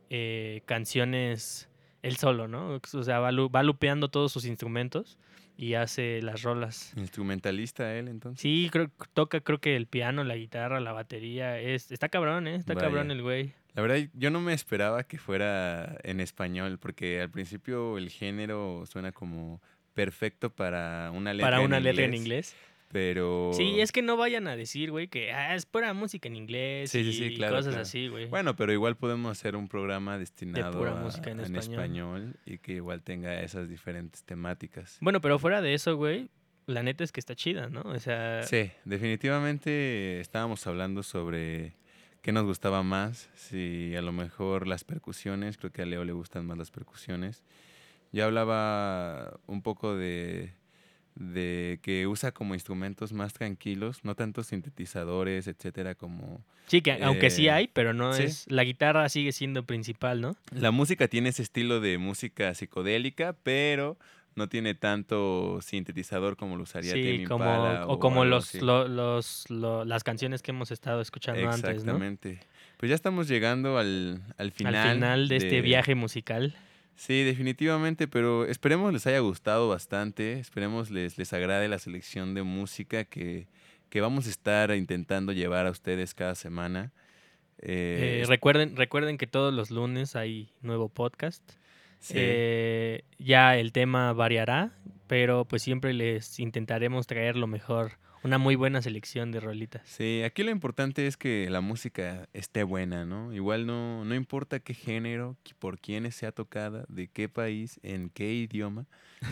eh, 0.09 0.63
canciones 0.65 1.69
él 2.03 2.17
solo, 2.17 2.49
¿no? 2.49 2.81
O 2.93 3.03
sea, 3.05 3.21
va, 3.21 3.31
va 3.31 3.63
lupeando 3.63 4.09
todos 4.09 4.33
sus 4.33 4.47
instrumentos 4.47 5.17
y 5.61 5.75
hace 5.75 6.23
las 6.23 6.41
rolas. 6.43 6.95
Instrumentalista 6.97 7.95
él, 7.95 8.09
entonces. 8.09 8.41
Sí, 8.41 8.71
creo, 8.73 8.91
toca 9.13 9.43
creo 9.43 9.61
que 9.61 9.77
el 9.77 9.87
piano, 9.87 10.25
la 10.25 10.35
guitarra, 10.35 10.81
la 10.81 10.93
batería. 10.93 11.61
Es, 11.61 11.93
está 11.93 12.09
cabrón, 12.09 12.49
¿eh? 12.49 12.55
Está 12.55 12.75
cabrón 12.75 13.11
el 13.11 13.21
güey. 13.21 13.53
La 13.75 13.83
verdad, 13.83 13.99
yo 14.15 14.31
no 14.31 14.41
me 14.41 14.55
esperaba 14.55 15.03
que 15.05 15.19
fuera 15.19 15.99
en 16.03 16.21
español, 16.21 16.79
porque 16.79 17.21
al 17.21 17.29
principio 17.29 17.99
el 17.99 18.09
género 18.09 18.85
suena 18.87 19.13
como 19.13 19.61
perfecto 19.93 20.49
para 20.49 21.11
una 21.11 21.35
letra 21.35 21.49
Para 21.49 21.59
en 21.59 21.67
una 21.67 21.79
letra 21.79 22.07
en 22.07 22.15
inglés. 22.15 22.57
Pero... 22.93 23.53
Sí, 23.55 23.81
es 23.81 23.93
que 23.93 24.03
no 24.03 24.17
vayan 24.17 24.49
a 24.49 24.57
decir, 24.57 24.91
güey, 24.91 25.07
que 25.07 25.33
ah, 25.33 25.55
es 25.55 25.65
pura 25.65 25.93
música 25.95 26.27
en 26.29 26.35
inglés 26.35 26.91
Sí, 26.91 26.99
y, 27.01 27.13
sí, 27.13 27.35
claro, 27.37 27.55
cosas 27.57 27.69
claro. 27.73 27.83
así, 27.83 28.09
güey. 28.09 28.27
Bueno, 28.27 28.57
pero 28.57 28.73
igual 28.73 28.97
podemos 28.97 29.31
hacer 29.39 29.55
un 29.55 29.69
programa 29.69 30.19
destinado 30.19 30.77
pura 30.77 30.99
a- 30.99 31.03
música 31.03 31.31
en 31.31 31.39
en 31.41 31.55
español. 31.57 31.71
español 31.81 32.37
y 32.45 32.59
que 32.59 32.73
igual 32.73 33.03
tenga 33.03 33.41
esas 33.43 33.69
diferentes 33.69 34.25
temáticas. 34.25 34.99
Bueno, 35.01 35.21
pero 35.21 35.39
fuera 35.39 35.63
de 35.63 35.75
eso, 35.75 35.97
güey, 35.97 36.31
la 36.67 36.83
neta 36.83 37.05
es 37.05 37.13
que 37.13 37.21
está 37.21 37.37
chida, 37.37 37.69
¿no? 37.69 37.83
O 37.83 37.99
sea, 38.01 38.43
Sí, 38.43 38.71
definitivamente 38.85 40.21
estábamos 40.21 40.67
hablando 40.67 41.03
sobre 41.03 41.77
qué 42.23 42.33
nos 42.33 42.45
gustaba 42.45 42.83
más, 42.83 43.31
si 43.35 43.95
a 43.97 44.03
lo 44.03 44.13
mejor 44.13 44.67
las 44.67 44.83
percusiones, 44.85 45.57
creo 45.59 45.71
que 45.71 45.83
a 45.83 45.87
Leo 45.87 46.05
le 46.05 46.13
gustan 46.13 46.45
más 46.47 46.59
las 46.59 46.71
percusiones. 46.71 47.45
Yo 48.13 48.25
hablaba 48.25 49.39
un 49.47 49.63
poco 49.63 49.97
de, 49.97 50.53
de 51.15 51.79
que 51.83 52.07
usa 52.07 52.33
como 52.33 52.55
instrumentos 52.55 53.13
más 53.13 53.33
tranquilos, 53.33 54.05
no 54.05 54.15
tantos 54.15 54.47
sintetizadores, 54.49 55.47
etcétera, 55.47 55.95
como 55.95 56.45
sí, 56.67 56.81
que 56.83 57.03
aunque 57.03 57.31
sí 57.31 57.49
eh, 57.49 57.51
hay, 57.51 57.69
pero 57.69 57.93
no 57.93 58.15
sí. 58.15 58.25
es. 58.25 58.47
La 58.49 58.65
guitarra 58.65 59.09
sigue 59.09 59.33
siendo 59.33 59.65
principal, 59.65 60.21
¿no? 60.21 60.37
La 60.53 60.71
música 60.71 61.09
tiene 61.09 61.31
ese 61.31 61.43
estilo 61.43 61.81
de 61.81 61.99
música 61.99 62.55
psicodélica, 62.55 63.35
pero 63.43 63.99
no 64.37 64.49
tiene 64.49 64.75
tanto 64.75 65.61
sintetizador 65.61 66.37
como 66.37 66.57
lo 66.57 66.63
usaría 66.63 66.93
Sí, 66.95 67.03
Tame 67.03 67.25
como, 67.25 67.45
Impala 67.45 67.87
o 67.87 67.99
como 67.99 68.25
los, 68.25 68.55
lo- 68.55 68.87
los, 68.89 69.51
lo- 69.51 69.85
las 69.85 70.05
canciones 70.05 70.41
que 70.43 70.53
hemos 70.53 70.71
estado 70.71 71.01
escuchando 71.01 71.41
antes, 71.51 71.63
¿no? 71.63 71.71
Exactamente. 71.73 72.41
Pues 72.79 72.89
ya 72.89 72.95
estamos 72.95 73.29
llegando 73.29 73.77
al, 73.77 74.23
al 74.39 74.53
final. 74.53 74.75
Al 74.77 74.95
final 74.95 75.29
de, 75.29 75.37
este 75.37 75.61
viaje 75.61 75.95
musical. 75.95 76.55
Sí, 77.01 77.25
definitivamente, 77.25 78.07
pero 78.09 78.45
esperemos 78.45 78.93
les 78.93 79.07
haya 79.07 79.21
gustado 79.21 79.69
bastante, 79.71 80.39
esperemos 80.39 80.91
les, 80.91 81.17
les 81.17 81.33
agrade 81.33 81.67
la 81.67 81.79
selección 81.79 82.35
de 82.35 82.43
música 82.43 83.05
que, 83.07 83.49
que 83.89 84.03
vamos 84.03 84.27
a 84.27 84.31
estar 84.31 84.71
intentando 84.77 85.33
llevar 85.33 85.67
a 85.67 85.71
ustedes 85.71 86.13
cada 86.13 86.35
semana. 86.35 86.93
Eh, 87.59 88.21
Eh, 88.23 88.25
recuerden, 88.27 88.77
recuerden 88.77 89.17
que 89.17 89.27
todos 89.27 89.55
los 89.55 89.71
lunes 89.71 90.15
hay 90.15 90.53
nuevo 90.61 90.91
podcast. 90.91 91.43
sí. 92.01 92.13
Eh, 92.17 93.05
ya 93.19 93.57
el 93.57 93.73
tema 93.73 94.13
variará, 94.13 94.73
pero 95.07 95.47
pues 95.47 95.63
siempre 95.63 95.95
les 95.95 96.39
intentaremos 96.39 97.07
traer 97.07 97.35
lo 97.35 97.47
mejor. 97.47 97.93
Una 98.23 98.37
muy 98.37 98.55
buena 98.55 98.83
selección 98.83 99.33
de 99.33 99.41
rolitas. 99.41 99.83
Sí, 99.87 100.23
aquí 100.25 100.43
lo 100.43 100.51
importante 100.51 101.07
es 101.07 101.17
que 101.17 101.49
la 101.49 101.61
música 101.63 102.29
esté 102.35 102.63
buena, 102.65 103.07
¿no? 103.07 103.33
Igual 103.33 103.67
no, 103.67 104.05
no 104.05 104.15
importa 104.15 104.61
qué 104.61 104.75
género, 104.75 105.37
por 105.59 105.79
quiénes 105.81 106.17
sea 106.17 106.31
tocada, 106.31 106.85
de 106.89 107.09
qué 107.09 107.29
país, 107.31 107.81
en 107.83 108.11
qué 108.11 108.35
idioma, 108.35 108.87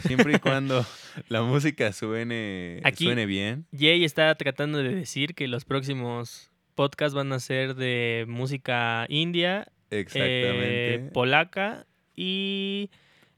siempre 0.07 0.34
y 0.36 0.39
cuando 0.39 0.86
la 1.28 1.43
música 1.43 1.93
suene, 1.93 2.80
Aquí- 2.82 3.05
suene 3.05 3.26
bien. 3.26 3.66
Jay 3.78 4.05
está 4.05 4.34
tratando 4.36 4.78
de 4.78 4.95
decir 4.95 5.34
que 5.34 5.49
los 5.49 5.64
próximos 5.66 6.51
podcasts 6.74 7.14
van 7.14 7.32
a 7.32 7.41
ser 7.41 7.74
de 7.74 8.24
música 8.26 9.05
india, 9.11 9.70
Exactamente. 9.91 10.95
eh, 10.95 11.11
polaca 11.12 11.86
y 12.16 12.91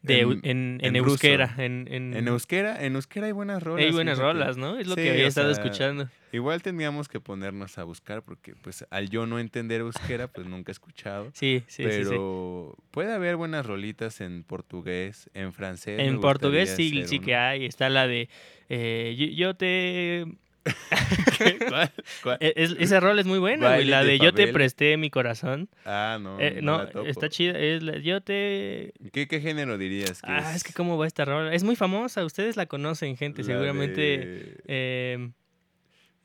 de, 0.03 0.20
En- 0.20 0.30
en, 0.30 0.40
en, 0.44 0.78
en 0.82 0.96
euskera. 0.96 1.55
En, 1.59 1.86
en- 1.90 2.28
euskera, 2.28 2.84
en 2.84 2.94
euskera 2.94 3.26
hay 3.26 3.32
buenas 3.32 3.62
rolas. 3.62 3.84
hay 3.86 3.92
buenas 3.92 4.18
rolas, 4.18 4.57
¿no? 4.57 4.78
Es 4.78 4.86
lo 4.86 4.94
Sí, 4.94 5.03
que 5.03 5.11
había 5.11 5.26
estado 5.26 5.53
sea, 5.55 5.62
escuchando. 5.62 6.09
Igual 6.32 6.62
tendríamos 6.62 7.09
que 7.09 7.20
ponernos 7.20 7.76
a 7.78 7.84
buscar 7.84 8.22
porque 8.22 8.55
pues 8.55 8.86
al 8.90 9.11
yo 9.11 9.26
no 9.26 9.38
entender 9.38 9.80
euskera 9.80 10.28
pues 10.28 10.46
nunca 10.46 10.70
he 10.70 10.74
escuchado. 10.74 11.30
Sí, 11.34 11.62
sí, 11.66 11.82
sí, 11.82 11.90
sí. 11.90 12.05
pero 12.05 12.76
puede 12.92 13.12
haber 13.12 13.36
buenas 13.36 13.66
rolitas 13.66 14.20
en 14.20 14.44
portugués, 14.44 15.28
en 15.34 15.53
francés. 15.53 15.98
En 16.01 16.20
portugués 16.20 16.70
sí, 16.70 17.05
sí 17.07 17.18
que 17.20 17.34
hay. 17.34 17.66
Está 17.66 17.88
la 17.88 18.07
de 18.07 18.28
eh, 18.68 19.14
yo, 19.18 19.26
yo 19.26 19.55
te... 19.55 20.24
¿Cuál? 21.69 21.93
¿Cuál? 22.23 22.37
e- 22.41 22.53
es- 22.57 22.77
esa 22.79 23.01
rol 23.01 23.19
es 23.19 23.27
muy 23.27 23.39
buena, 23.39 23.75
güey. 23.75 23.87
La 23.87 24.03
de 24.05 24.11
de 24.13 24.19
yo 24.19 24.33
te 24.35 24.49
presté 24.49 24.97
mi 24.97 25.11
corazón. 25.11 25.69
Ah, 25.85 26.19
no. 26.21 26.39
Eh, 26.41 26.61
no, 26.63 26.85
no, 26.93 27.03
está 27.07 27.29
chida. 27.29 27.59
Es 27.59 27.83
la- 27.83 27.99
yo 27.99 28.21
te... 28.21 28.93
¿Qué, 29.13 29.27
qué 29.27 29.41
género 29.41 29.79
dirías? 29.79 30.21
Que 30.23 30.31
Ah, 30.31 30.55
es 30.55 30.63
que 30.65 30.73
cómo 30.73 30.99
va 30.99 31.07
esta 31.07 31.25
rola. 31.25 31.55
Es 31.55 31.65
muy 31.65 31.77
famosa. 31.77 32.25
Ustedes 32.25 32.57
la 32.57 32.67
conocen, 32.67 33.17
gente. 33.17 33.43
la 33.43 33.47
Seguramente... 33.47 34.01
de- 34.01 34.57
eh, 34.67 35.31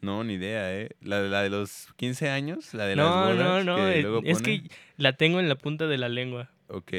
No, 0.02 0.24
ni 0.24 0.34
idea, 0.34 0.74
¿eh? 0.76 0.90
La, 1.02 1.22
la 1.22 1.42
de 1.42 1.50
los 1.50 1.88
15 1.96 2.30
años, 2.30 2.74
la 2.74 2.86
de 2.88 2.96
no, 2.96 3.34
las 3.34 3.38
no, 3.38 3.46
bodas. 3.52 3.66
no. 3.66 3.76
que 3.78 4.00
eh, 4.00 4.02
luego 4.02 4.22
Es 4.26 4.42
que 4.42 4.64
la 4.98 5.14
tengo 5.14 5.40
en 5.40 5.48
la 5.50 5.56
punta 5.56 5.88
de 5.88 5.98
la 5.98 6.10
lengua. 6.10 6.50
Ok. 6.68 6.92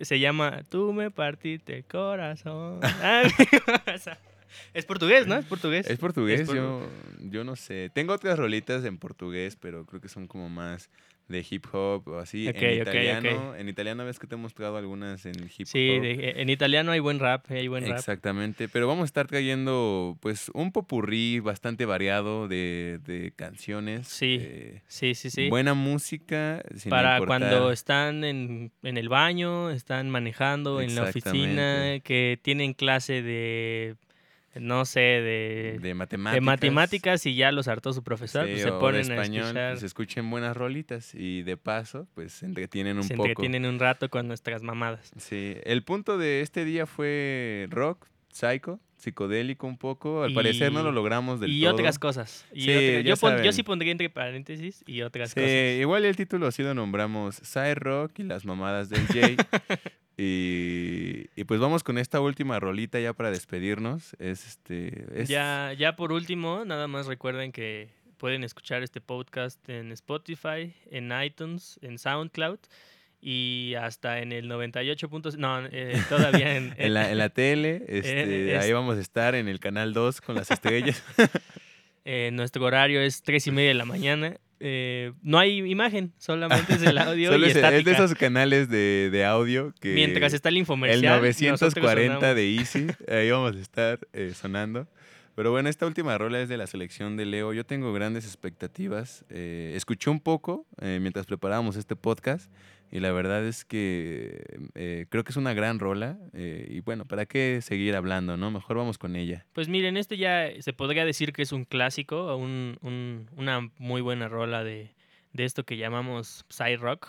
Se 0.00 0.18
llama 0.18 0.62
Tú 0.68 0.92
me 0.92 1.10
partiste 1.10 1.76
el 1.78 1.84
corazón. 1.84 2.80
Ah, 3.02 3.22
es 4.72 4.84
portugués, 4.84 5.26
¿no? 5.26 5.36
Es 5.36 5.44
portugués. 5.46 5.88
Es 5.88 5.98
portugués, 5.98 6.42
por- 6.46 6.56
yo, 6.56 6.88
yo 7.20 7.44
no 7.44 7.56
sé. 7.56 7.90
Tengo 7.94 8.12
otras 8.12 8.38
rolitas 8.38 8.84
en 8.84 8.98
portugués, 8.98 9.56
pero 9.56 9.84
creo 9.86 10.00
que 10.00 10.08
son 10.08 10.26
como 10.26 10.48
más 10.48 10.90
de 11.26 11.42
hip 11.48 11.64
hop 11.72 12.06
o 12.08 12.18
así. 12.18 12.46
Ok, 12.46 12.56
en 12.56 12.72
ok, 12.74 12.80
ok. 12.82 12.88
italiano, 12.88 13.56
en 13.56 13.68
italiano 13.70 14.04
ves 14.04 14.18
que 14.18 14.26
te 14.26 14.34
hemos 14.34 14.52
tocado 14.52 14.76
algunas 14.76 15.24
en 15.24 15.32
hip 15.56 15.66
Sí, 15.66 15.88
hop. 15.96 16.02
de- 16.02 16.34
en 16.36 16.50
italiano 16.50 16.92
hay 16.92 17.00
buen 17.00 17.18
rap, 17.18 17.50
hay 17.50 17.66
buen 17.66 17.86
rap. 17.86 17.96
Exactamente, 17.98 18.68
pero 18.68 18.86
vamos 18.86 19.04
a 19.04 19.06
estar 19.06 19.26
trayendo 19.26 20.18
pues 20.20 20.50
un 20.52 20.70
popurrí 20.70 21.40
bastante 21.40 21.86
variado 21.86 22.46
de, 22.46 23.00
de 23.06 23.32
canciones. 23.34 24.06
Sí, 24.06 24.36
eh, 24.38 24.82
Sí, 24.86 25.14
sí, 25.14 25.30
sí. 25.30 25.48
Buena 25.48 25.72
música. 25.72 26.62
sin 26.76 26.90
Para 26.90 27.16
importar- 27.16 27.26
cuando 27.48 27.72
están 27.72 28.22
en, 28.22 28.70
en 28.82 28.96
el 28.98 29.08
baño, 29.08 29.70
están 29.70 30.10
manejando 30.10 30.82
en 30.82 30.94
la 30.94 31.04
oficina, 31.04 32.00
que 32.04 32.38
tienen 32.42 32.74
clase 32.74 33.22
de, 33.22 33.96
no 34.60 34.84
sé, 34.84 35.00
de, 35.00 35.78
de 35.80 35.94
matemáticas. 35.94 36.34
de 36.34 36.40
matemáticas 36.40 37.26
y 37.26 37.34
ya 37.34 37.52
los 37.52 37.68
hartó 37.68 37.92
su 37.92 38.02
profesor, 38.02 38.44
sí, 38.46 38.52
pues 38.52 38.62
se 38.62 38.70
de 38.70 38.78
ponen 38.78 39.00
español, 39.00 39.44
a 39.44 39.46
escuchar, 39.48 39.72
pues, 39.72 39.82
escuchen 39.82 40.30
buenas 40.30 40.56
rolitas 40.56 41.14
y 41.14 41.42
de 41.42 41.56
paso 41.56 42.06
pues 42.14 42.32
se 42.32 42.46
entretienen 42.46 42.96
un 42.96 43.02
se 43.04 43.14
poco. 43.16 43.28
entretienen 43.28 43.66
un 43.66 43.78
rato 43.78 44.08
con 44.10 44.26
nuestras 44.28 44.62
mamadas. 44.62 45.10
Sí, 45.16 45.56
el 45.64 45.82
punto 45.82 46.18
de 46.18 46.40
este 46.40 46.64
día 46.64 46.86
fue 46.86 47.66
rock, 47.70 48.06
psycho, 48.30 48.80
psicodélico 48.96 49.66
un 49.66 49.76
poco. 49.76 50.22
Al 50.22 50.32
parecer 50.32 50.72
no 50.72 50.82
lo 50.82 50.90
logramos 50.90 51.38
del 51.40 51.52
Y 51.52 51.62
todo. 51.62 51.74
otras 51.74 51.98
cosas. 51.98 52.46
Y 52.54 52.62
Sí, 52.62 52.70
otras- 52.70 53.04
yo, 53.04 53.16
pon- 53.16 53.42
yo 53.42 53.52
sí 53.52 53.62
pondría 53.62 53.92
entre 53.92 54.08
paréntesis 54.08 54.82
y 54.86 55.02
otras 55.02 55.30
Sí, 55.30 55.34
cosas. 55.40 55.50
igual 55.80 56.04
el 56.04 56.16
título 56.16 56.46
así 56.46 56.62
lo 56.62 56.72
nombramos 56.74 57.36
Side 57.36 57.74
Rock 57.74 58.20
y 58.20 58.22
las 58.22 58.44
mamadas 58.46 58.88
del 58.88 59.06
Jay. 59.08 59.36
y, 60.16 61.26
y 61.36 61.44
pues 61.44 61.60
vamos 61.60 61.82
con 61.82 61.98
esta 61.98 62.20
última 62.20 62.60
rolita 62.60 63.00
ya 63.00 63.12
para 63.12 63.30
despedirnos. 63.30 64.14
Es 64.18 64.46
este. 64.46 65.06
es- 65.22 65.28
Ya, 65.28 65.72
ya 65.78 65.96
por 65.96 66.12
último, 66.12 66.64
nada 66.64 66.86
más 66.88 67.06
recuerden 67.06 67.52
que 67.52 67.88
pueden 68.18 68.44
escuchar 68.44 68.82
este 68.82 69.00
podcast 69.00 69.68
en 69.68 69.92
Spotify, 69.92 70.74
en 70.90 71.12
iTunes, 71.22 71.78
en 71.82 71.98
SoundCloud 71.98 72.58
y 73.20 73.74
hasta 73.80 74.20
en 74.20 74.32
el 74.32 74.48
98. 74.48 75.08
puntos- 75.08 75.36
No, 75.36 75.66
eh, 75.66 75.92
todavía 76.08 76.56
en, 76.56 76.74
En 76.76 76.94
la, 76.94 77.10
en 77.10 77.18
la 77.18 77.28
tele, 77.30 77.84
este, 77.88 78.54
es- 78.56 78.62
ahí 78.62 78.72
vamos 78.72 78.96
a 78.96 79.00
estar 79.00 79.34
en 79.34 79.48
el 79.48 79.60
canal 79.60 79.92
2 79.92 80.20
con 80.20 80.36
las 80.36 80.50
estrellas. 80.50 81.02
eh, 82.04 82.30
nuestro 82.32 82.64
horario 82.64 83.00
es 83.00 83.22
3 83.22 83.46
y 83.48 83.50
media 83.50 83.68
de 83.68 83.74
la 83.74 83.84
mañana. 83.84 84.36
Eh, 84.60 85.12
no 85.22 85.38
hay 85.38 85.58
imagen, 85.58 86.12
solamente 86.18 86.74
es 86.74 86.82
el 86.82 86.96
audio 86.98 87.32
Solo 87.32 87.46
y 87.46 87.50
es, 87.50 87.54
de 87.54 87.92
esos 87.92 88.14
canales 88.14 88.68
de, 88.68 89.10
de 89.10 89.24
audio 89.24 89.74
que. 89.80 89.94
Mientras 89.94 90.32
está 90.32 90.48
el 90.48 90.56
El 90.56 90.60
infomercial. 90.60 91.20
nosotros 91.20 91.76
940 91.76 92.14
sonamos. 92.14 92.36
de 92.36 92.54
Easy, 92.54 92.86
ahí 93.08 93.30
vamos 93.30 93.56
a 93.56 93.60
estar 93.60 93.98
eh, 94.12 94.32
sonando. 94.34 94.86
Pero 95.34 95.50
bueno, 95.50 95.68
esta 95.68 95.84
última 95.84 96.16
rola 96.16 96.40
es 96.40 96.48
de 96.48 96.56
la 96.56 96.68
selección 96.68 97.16
de 97.16 97.24
Leo. 97.24 97.52
Yo 97.52 97.66
tengo 97.66 97.92
grandes 97.92 98.24
expectativas. 98.24 99.24
Eh, 99.30 99.72
escuché 99.74 100.08
un 100.08 100.20
poco 100.20 100.64
mientras 100.80 101.26
preparábamos 101.26 101.74
este 101.74 101.96
podcast 101.96 102.48
y 102.90 103.00
la 103.00 103.10
verdad 103.12 103.44
es 103.44 103.64
que 103.64 104.44
eh, 104.74 105.06
creo 105.08 105.24
que 105.24 105.30
es 105.32 105.36
una 105.36 105.52
gran 105.54 105.78
rola. 105.78 106.18
eh, 106.32 106.66
y 106.70 106.80
bueno, 106.80 107.04
¿para 107.06 107.26
qué 107.26 107.60
seguir 107.62 107.96
hablando, 107.96 108.36
no? 108.36 108.50
Mejor 108.50 108.76
vamos 108.76 108.98
con 108.98 109.16
ella. 109.16 109.44
Pues 109.52 109.68
miren, 109.68 109.96
este 109.96 110.16
ya 110.16 110.48
se 110.60 110.72
podría 110.72 111.04
decir 111.04 111.32
que 111.32 111.42
es 111.42 111.52
un 111.52 111.64
clásico, 111.64 112.36
un- 112.36 112.78
un- 112.82 113.28
una 113.36 113.70
muy 113.78 114.00
buena 114.00 114.28
rola 114.28 114.62
de, 114.64 114.94
de 115.32 115.44
esto 115.44 115.64
que 115.64 115.76
llamamos 115.76 116.44
Psy 116.48 116.76
Rock, 116.76 117.08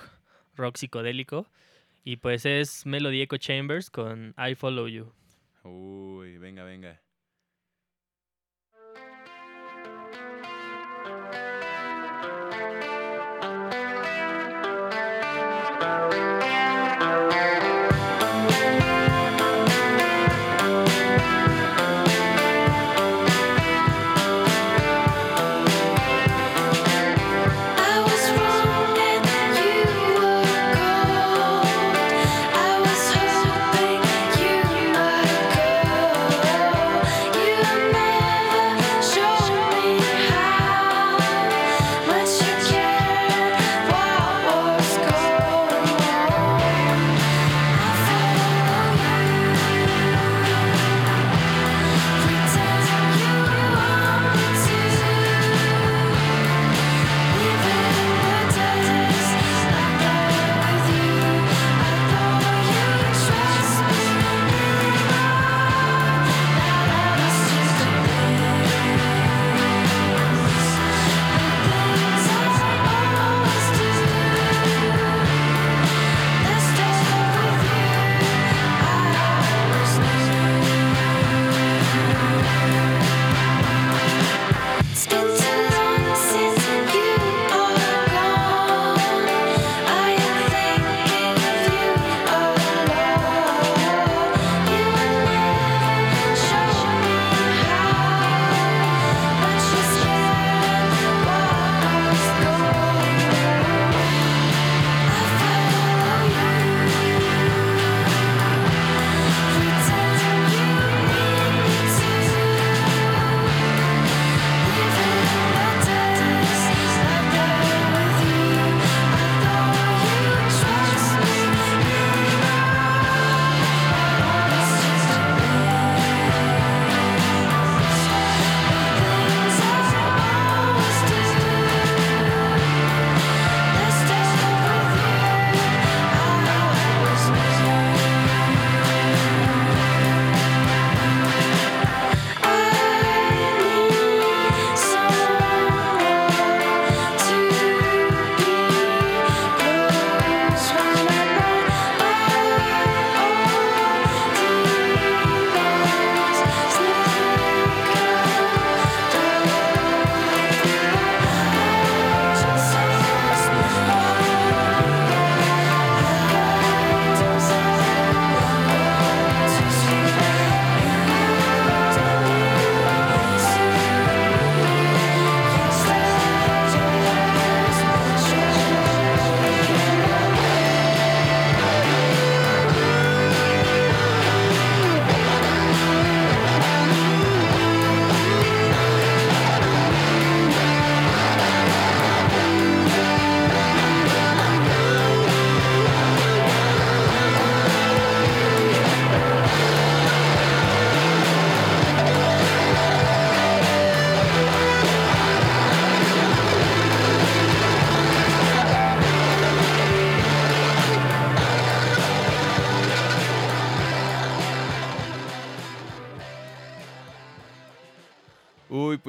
rock 0.55 0.77
psicodélico. 0.77 1.47
Y 2.03 2.17
pues 2.17 2.45
es 2.45 2.85
Melody 2.85 3.21
Echo 3.21 3.37
Chambers 3.37 3.89
con 3.89 4.35
I 4.37 4.53
Follow 4.55 4.87
You. 4.87 5.11
Uy, 5.63 6.37
venga, 6.37 6.63
venga. 6.63 6.99
I 15.85 16.34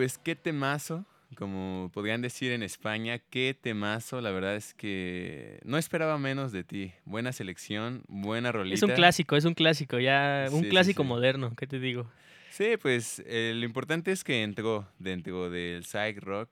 pues 0.07 0.19
qué 0.19 0.37
temazo. 0.37 1.05
Como 1.35 1.91
podrían 1.93 2.23
decir 2.23 2.53
en 2.53 2.63
España, 2.63 3.19
qué 3.19 3.57
temazo. 3.61 4.21
La 4.21 4.31
verdad 4.31 4.55
es 4.55 4.73
que 4.73 5.59
no 5.65 5.79
esperaba 5.79 6.17
menos 6.17 6.53
de 6.53 6.63
ti. 6.63 6.93
Buena 7.05 7.33
selección, 7.33 8.05
buena 8.07 8.53
rolita. 8.53 8.77
Es 8.77 8.85
un 8.85 8.93
clásico, 8.93 9.35
es 9.35 9.45
un 9.45 9.55
clásico, 9.55 9.99
ya 9.99 10.47
un 10.53 10.61
Sí, 10.61 10.65
sí, 10.67 10.71
clásico 10.71 11.03
sí. 11.03 11.09
moderno, 11.09 11.53
¿qué 11.57 11.67
te 11.67 11.81
digo? 11.81 12.09
Sí, 12.51 12.77
pues 12.81 13.21
eh, 13.27 13.53
lo 13.57 13.65
importante 13.65 14.13
es 14.13 14.23
que 14.23 14.45
entró 14.45 14.87
dentro 15.01 15.51
del 15.51 15.85
psych 15.85 16.19
rock. 16.23 16.51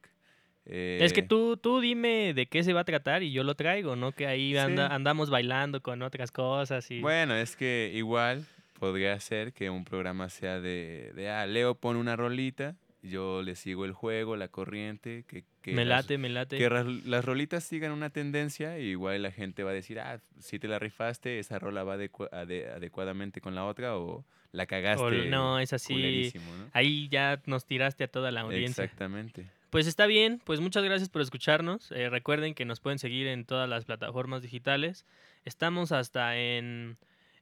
Es 0.67 1.13
que 1.13 1.21
eh, 1.21 1.27
tú, 1.29 1.57
tú 1.57 1.79
dime 1.81 2.35
de 2.35 2.47
qué 2.47 2.65
se 2.65 2.73
va 2.73 2.81
a 2.81 2.85
tratar 2.85 3.23
y 3.23 3.31
yo 3.31 3.45
lo 3.45 3.55
traigo, 3.55 3.95
¿no? 3.95 4.11
Que 4.11 4.27
ahí 4.27 4.57
anda- 4.57 4.89
Sí. 4.89 4.95
andamos 4.95 5.31
bailando 5.31 5.81
con 5.81 6.03
otras 6.03 6.33
cosas 6.33 6.91
y... 6.91 7.01
Bueno, 7.01 7.37
es 7.37 7.55
que 7.55 7.93
igual 7.95 8.45
podría 8.81 9.19
ser 9.21 9.53
que 9.53 9.71
un 9.71 9.85
programa 9.85 10.29
sea 10.31 10.61
de, 10.61 11.13
de 11.15 11.31
ah, 11.31 11.47
Leo 11.47 11.77
pone 11.77 12.01
una 12.01 12.17
rolita, 12.17 12.75
yo 13.05 13.43
le 13.43 13.55
sigo 13.55 13.85
el 13.85 13.93
juego, 13.93 14.35
la 14.37 14.49
corriente, 14.49 15.25
que, 15.29 15.45
que 15.63 15.73
me 15.73 15.85
las- 15.85 16.05
late, 16.05 16.19
me 16.19 16.29
late. 16.31 16.57
que 16.59 16.69
las 16.71 17.25
rolitas 17.25 17.63
sigan 17.63 17.93
una 17.93 18.11
tendencia, 18.11 18.79
y 18.79 18.87
igual 18.91 19.23
la 19.23 19.31
gente 19.31 19.63
va 19.63 19.71
a 19.71 19.75
decir, 19.75 20.01
ah, 20.01 20.21
si 20.41 20.59
te 20.59 20.69
la 20.69 20.79
rifaste, 20.79 21.39
esa 21.39 21.59
rola 21.59 21.85
va 21.85 21.97
adecua- 21.97 22.31
ade- 22.33 22.69
adecuadamente 22.75 23.41
con 23.41 23.55
la 23.55 23.65
otra, 23.67 23.97
o 23.99 24.25
la 24.53 24.67
cagaste. 24.67 25.03
O 25.05 25.11
no, 25.11 25.59
es 25.59 25.73
así. 25.73 26.33
Ahí 26.73 27.09
ya 27.09 27.41
nos 27.47 27.67
tiraste 27.67 28.05
a 28.05 28.09
toda 28.09 28.31
la 28.31 28.41
audiencia. 28.43 28.85
Exactamente. 28.85 29.47
Pues 29.71 29.87
está 29.89 30.07
bien, 30.07 30.41
pues 30.45 30.61
muchas 30.61 30.85
gracias 30.85 31.09
por 31.09 31.21
escucharnos. 31.21 31.91
Eh, 31.91 32.09
recuerden 32.09 32.55
que 32.55 32.65
nos 32.65 32.79
pueden 32.79 33.01
seguir 33.01 33.27
en 33.27 33.45
todas 33.45 33.69
las 33.69 33.85
plataformas 33.85 34.41
digitales. 34.43 35.05
Estamos 35.45 35.91
hasta 35.91 36.37
en, 36.39 36.97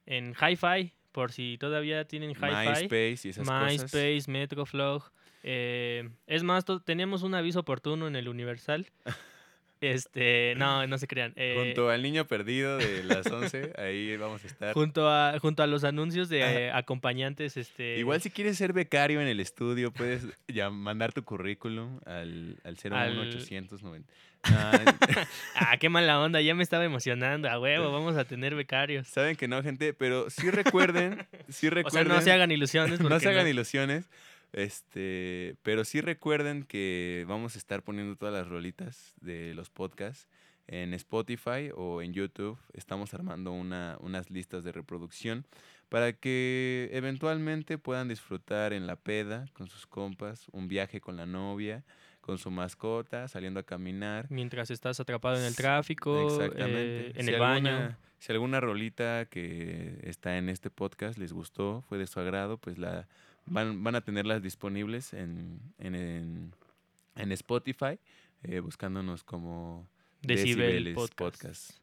en 0.06 0.34
hi-fi 0.40 0.92
por 1.12 1.30
si 1.30 1.58
todavía 1.58 2.06
tienen 2.06 2.30
hi-fi. 2.30 2.46
MySpace 2.46 3.18
y 3.24 3.30
esas 3.30 3.46
cosas. 3.46 3.70
MySpace, 3.70 4.24
Metroflog. 4.30 5.12
Eh, 5.42 6.08
es 6.26 6.42
más, 6.42 6.64
teníamos 6.84 7.22
un 7.22 7.34
aviso 7.34 7.60
oportuno 7.60 8.06
en 8.08 8.16
el 8.16 8.28
Universal. 8.28 8.86
Este, 9.82 10.54
no, 10.58 10.86
no 10.86 10.96
se 10.96 11.08
crean. 11.08 11.32
eh, 11.34 11.56
Junto 11.58 11.90
al 11.90 12.04
niño 12.04 12.24
perdido 12.28 12.78
de 12.78 13.02
las 13.02 13.26
11, 13.26 13.72
ahí 13.78 14.16
vamos 14.16 14.44
a 14.44 14.46
estar. 14.46 14.74
junto 14.74 15.10
a 15.10 15.36
junto 15.40 15.64
a 15.64 15.66
los 15.66 15.82
anuncios 15.82 16.28
de 16.28 16.38
eh, 16.66 16.70
acompañantes, 16.70 17.56
este. 17.56 17.98
Igual 17.98 18.20
si 18.20 18.30
quieres 18.30 18.56
ser 18.56 18.72
becario 18.72 19.20
en 19.20 19.26
el 19.26 19.40
estudio, 19.40 19.90
puedes 19.90 20.24
ya 20.46 20.70
mandar 20.70 21.12
tu 21.12 21.24
currículum 21.24 21.98
al, 22.06 22.60
al 22.62 22.76
01890. 22.76 24.12
Ah, 25.54 25.76
qué 25.80 25.88
mala 25.88 26.20
onda, 26.20 26.40
ya 26.40 26.54
me 26.54 26.62
estaba 26.62 26.84
emocionando. 26.84 27.48
A 27.50 27.58
huevo, 27.58 27.90
vamos 27.92 28.16
a 28.16 28.24
tener 28.24 28.54
becarios. 28.54 29.08
Saben 29.08 29.34
que 29.34 29.48
no, 29.48 29.62
gente, 29.64 29.94
pero 29.94 30.30
sí 30.30 30.48
recuerden, 30.50 31.26
sí 31.48 31.66
O 31.66 31.70
recuerden. 31.70 32.06
sea, 32.06 32.16
no 32.16 32.20
se 32.22 32.30
hagan 32.30 32.52
ilusiones. 32.52 33.00
no 33.00 33.18
se 33.18 33.28
hagan 33.28 33.48
ilusiones. 33.48 34.08
Este, 34.52 35.56
pero 35.62 35.84
sí 35.84 36.00
recuerden 36.00 36.64
que 36.64 37.24
vamos 37.28 37.54
a 37.54 37.58
estar 37.58 37.82
poniendo 37.82 38.16
todas 38.16 38.34
las 38.34 38.48
rolitas 38.48 39.14
de 39.20 39.54
los 39.54 39.70
podcasts 39.70 40.28
en 40.66 40.94
Spotify 40.94 41.70
o 41.74 42.02
en 42.02 42.12
YouTube. 42.12 42.58
Estamos 42.72 43.14
armando 43.14 43.52
una, 43.52 43.96
unas 44.00 44.30
listas 44.30 44.62
de 44.62 44.72
reproducción 44.72 45.46
para 45.88 46.12
que 46.12 46.88
eventualmente 46.92 47.78
puedan 47.78 48.08
disfrutar 48.08 48.72
en 48.72 48.86
la 48.86 48.96
peda 48.96 49.46
con 49.54 49.68
sus 49.68 49.86
compas, 49.86 50.46
un 50.52 50.68
viaje 50.68 51.00
con 51.00 51.16
la 51.16 51.26
novia, 51.26 51.84
con 52.20 52.38
su 52.38 52.50
mascota, 52.50 53.28
saliendo 53.28 53.58
a 53.60 53.64
caminar. 53.64 54.26
Mientras 54.30 54.70
estás 54.70 55.00
atrapado 55.00 55.36
en 55.38 55.44
el 55.44 55.56
tráfico, 55.56 56.26
Exactamente. 56.26 57.08
eh, 57.08 57.12
en 57.16 57.26
Si 57.26 57.32
el 57.32 57.40
baño. 57.40 57.96
si 58.18 58.32
alguna 58.32 58.60
rolita 58.60 59.26
que 59.26 59.98
está 60.04 60.38
en 60.38 60.48
este 60.48 60.70
podcast 60.70 61.18
les 61.18 61.32
gustó, 61.32 61.82
fue 61.88 61.98
de 61.98 62.06
su 62.06 62.20
agrado, 62.20 62.58
pues 62.58 62.78
la 62.78 63.08
van, 63.46 63.82
van 63.82 63.94
a 63.94 64.00
tenerlas 64.00 64.42
disponibles 64.42 65.12
en, 65.12 65.60
en, 65.78 65.94
en, 65.94 66.54
en 67.14 67.32
Spotify, 67.32 67.98
eh, 68.42 68.60
buscándonos 68.60 69.24
como 69.24 69.88
Decibel 70.20 70.94
Podcast. 70.94 71.42
Podcast. 71.42 71.81